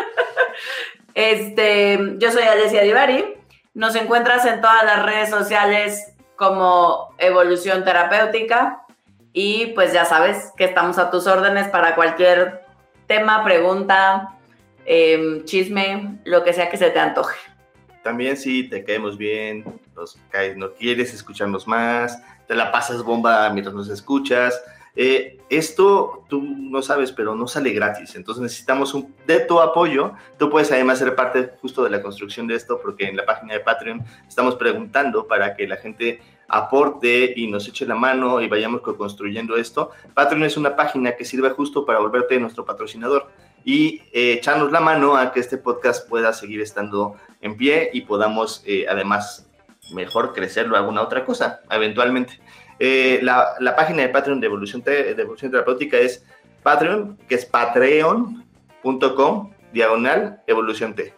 Este, 1.13 1.97
yo 2.19 2.29
soy 2.29 2.43
Alessia 2.43 2.83
Divari. 2.83 3.25
Nos 3.73 3.95
encuentras 3.95 4.45
en 4.45 4.61
todas 4.61 4.83
las 4.83 5.03
redes 5.03 5.31
sociales 5.31 6.13
como 6.35 7.15
Evolución 7.17 7.83
Terapéutica. 7.83 8.83
Y 9.33 9.67
pues 9.73 9.93
ya 9.93 10.05
sabes 10.05 10.53
que 10.55 10.65
estamos 10.65 10.99
a 10.99 11.09
tus 11.09 11.25
órdenes 11.25 11.69
para 11.69 11.95
cualquier 11.95 12.61
tema, 13.07 13.43
pregunta, 13.43 14.37
em, 14.85 15.43
chisme, 15.45 16.19
lo 16.23 16.43
que 16.43 16.53
sea 16.53 16.69
que 16.69 16.77
se 16.77 16.91
te 16.91 16.99
antoje. 16.99 17.39
También 18.03 18.37
si 18.37 18.69
te 18.69 18.83
caemos 18.83 19.17
bien, 19.17 19.65
nos 19.95 20.19
caes, 20.29 20.55
no 20.55 20.75
quieres 20.75 21.15
escucharnos 21.15 21.67
más, 21.67 22.21
te 22.47 22.53
la 22.53 22.71
pasas 22.71 23.01
bomba 23.01 23.49
mientras 23.49 23.75
nos 23.75 23.89
escuchas. 23.89 24.61
Eh, 24.99 25.37
esto 25.49 26.23
tú 26.27 26.41
no 26.41 26.81
sabes, 26.81 27.11
pero 27.11 27.35
no 27.35 27.47
sale 27.47 27.71
gratis. 27.71 28.15
Entonces 28.15 28.41
necesitamos 28.41 28.95
un, 28.95 29.13
de 29.27 29.41
tu 29.41 29.59
apoyo. 29.59 30.13
Tú 30.39 30.49
puedes 30.49 30.71
además 30.71 30.97
ser 30.97 31.15
parte 31.15 31.51
justo 31.61 31.83
de 31.83 31.91
la 31.91 32.01
construcción 32.01 32.47
de 32.47 32.55
esto, 32.55 32.79
porque 32.81 33.05
en 33.05 33.15
la 33.15 33.25
página 33.25 33.53
de 33.53 33.59
Patreon 33.59 34.03
estamos 34.27 34.55
preguntando 34.55 35.27
para 35.27 35.55
que 35.55 35.67
la 35.67 35.77
gente 35.77 36.19
aporte 36.47 37.33
y 37.35 37.47
nos 37.47 37.67
eche 37.67 37.85
la 37.85 37.93
mano 37.95 38.41
y 38.41 38.47
vayamos 38.47 38.81
construyendo 38.81 39.55
esto. 39.55 39.91
Patreon 40.15 40.43
es 40.43 40.57
una 40.57 40.75
página 40.75 41.15
que 41.15 41.25
sirve 41.25 41.51
justo 41.51 41.85
para 41.85 41.99
volverte 41.99 42.39
nuestro 42.39 42.65
patrocinador 42.65 43.27
y 43.63 44.01
eh, 44.13 44.33
echarnos 44.33 44.71
la 44.71 44.79
mano 44.79 45.15
a 45.15 45.31
que 45.31 45.39
este 45.39 45.57
podcast 45.57 46.09
pueda 46.09 46.33
seguir 46.33 46.61
estando 46.61 47.15
en 47.41 47.55
pie 47.55 47.91
y 47.93 48.01
podamos 48.01 48.63
eh, 48.65 48.85
además 48.89 49.47
mejor 49.93 50.33
crecerlo 50.33 50.75
a 50.75 50.79
alguna 50.79 51.01
otra 51.03 51.23
cosa 51.23 51.61
eventualmente. 51.69 52.39
Eh, 52.79 53.19
la, 53.23 53.55
la, 53.59 53.75
página 53.75 54.03
de 54.03 54.09
Patreon 54.09 54.39
de 54.39 54.47
Evolución, 54.47 54.83
de 54.83 55.11
Evolución 55.11 55.51
Terapéutica 55.51 55.97
es 55.97 56.23
Patreon, 56.63 57.17
que 57.27 57.35
es 57.35 57.45
patreon.com 57.45 59.51
diagonal 59.73 60.41
Evolución 60.47 60.93
T. 60.93 61.13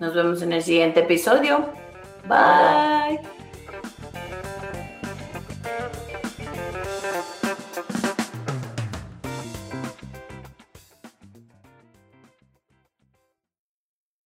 Nos 0.00 0.14
vemos 0.14 0.42
en 0.42 0.52
el 0.52 0.62
siguiente 0.62 1.00
episodio. 1.00 1.68
Bye. 2.28 3.41